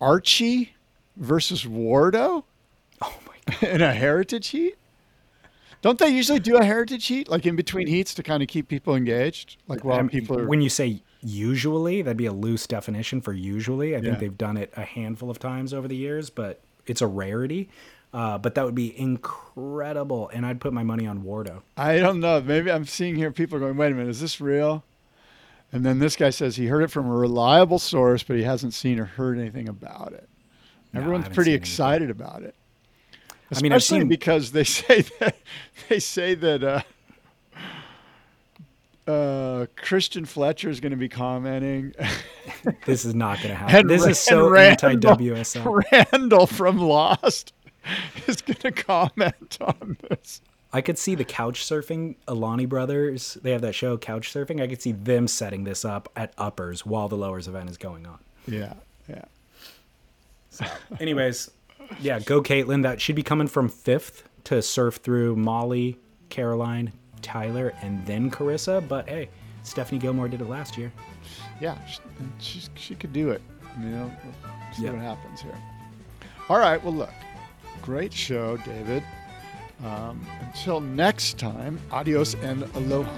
[0.00, 0.74] Archie
[1.16, 2.44] versus Wardo
[3.02, 3.62] Oh my God.
[3.68, 4.76] in a heritage heat.
[5.82, 8.68] Don't they usually do a heritage heat, like in between heats, to kind of keep
[8.68, 9.56] people engaged?
[9.68, 10.46] Like while Um, people are.
[10.46, 13.94] When you say usually, that'd be a loose definition for usually.
[13.94, 14.04] I Yeah.
[14.04, 17.68] think they've done it a handful of times over the years, but it's a rarity.
[18.14, 21.62] Uh, but that would be incredible, and I'd put my money on Wardo.
[21.76, 22.40] I don't know.
[22.40, 24.84] Maybe I'm seeing here people going, wait a minute, is this real?
[25.72, 28.74] And then this guy says he heard it from a reliable source, but he hasn't
[28.74, 30.28] seen or heard anything about it.
[30.92, 31.62] No, Everyone's pretty anything.
[31.62, 32.54] excited about it.
[33.54, 35.36] I mean, I've seen- because they say that
[35.88, 36.80] they say that uh,
[39.10, 41.94] uh, Christian Fletcher is going to be commenting.
[42.86, 43.86] This is not going to happen.
[43.86, 45.82] This Ra- is so anti WSL.
[45.92, 47.52] Randall from Lost
[48.26, 50.40] is going to comment on this.
[50.74, 53.38] I could see the couch surfing Alani brothers.
[53.42, 54.60] They have that show Couch Surfing.
[54.60, 58.06] I could see them setting this up at uppers while the lowers event is going
[58.06, 58.18] on.
[58.48, 58.74] Yeah,
[59.08, 59.24] yeah.
[61.00, 61.50] Anyways,
[62.00, 62.82] yeah, go Caitlin.
[62.82, 65.96] That she'd be coming from fifth to surf through Molly,
[66.28, 66.92] Caroline,
[67.22, 68.86] Tyler, and then Carissa.
[68.86, 69.28] But hey,
[69.62, 70.92] Stephanie Gilmore did it last year.
[71.60, 72.00] Yeah, she,
[72.38, 73.40] she, she could do it.
[73.80, 74.90] You know, we'll see Yeah.
[74.90, 75.56] what happens here.
[76.48, 76.82] All right.
[76.82, 77.10] Well, look,
[77.82, 79.02] great show, David.
[79.84, 83.10] Um, until next time, adios and aloha.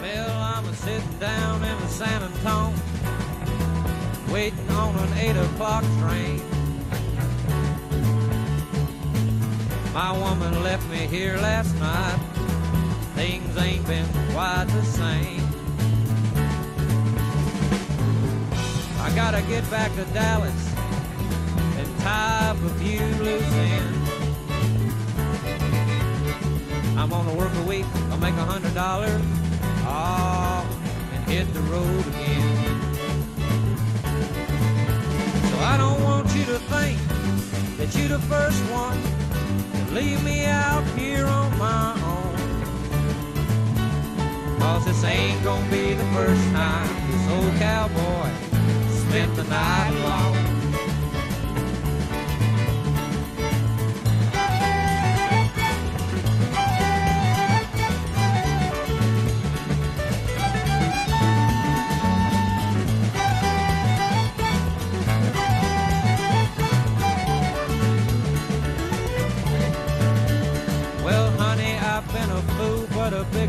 [0.00, 2.22] Well, I'm sitting down in the San
[4.30, 6.40] waiting on an eight o'clock train.
[9.94, 12.18] My woman left me here last night.
[13.14, 15.40] Things ain't been quite the same.
[19.00, 20.72] I gotta get back to Dallas
[22.02, 24.01] tie up a few loose ends.
[27.02, 29.20] I'm gonna work a week, I'll make a hundred dollars,
[29.84, 30.64] ah,
[31.12, 32.92] and hit the road again.
[35.50, 37.00] So I don't want you to think
[37.78, 38.96] that you're the first one
[39.72, 42.36] to leave me out here on my own.
[44.60, 48.30] Cause this ain't gonna be the first time this old cowboy
[49.08, 50.61] spent the night alone.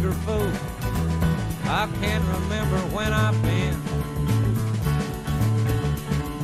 [0.04, 0.52] Bigger fool.
[1.66, 3.82] I can't remember when I've been.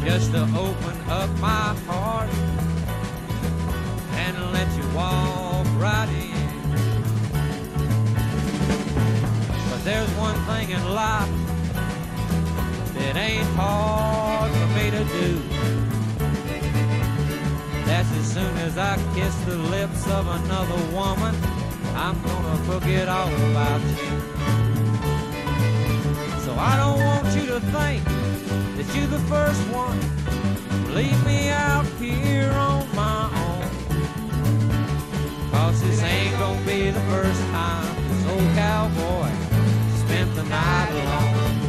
[0.05, 2.29] Just to open up my heart
[4.13, 6.39] and let you walk right in.
[9.69, 11.29] But there's one thing in life
[12.93, 15.41] that ain't hard for me to do.
[17.85, 21.35] That's as soon as I kiss the lips of another woman,
[22.01, 24.11] I'm gonna forget all about you.
[26.45, 28.03] So I don't want you to think
[28.77, 29.99] that you're the first one.
[30.95, 33.69] Leave me out here on my own.
[35.51, 39.29] Cause this ain't gonna be the first time this old cowboy
[40.01, 41.68] spent the night alone.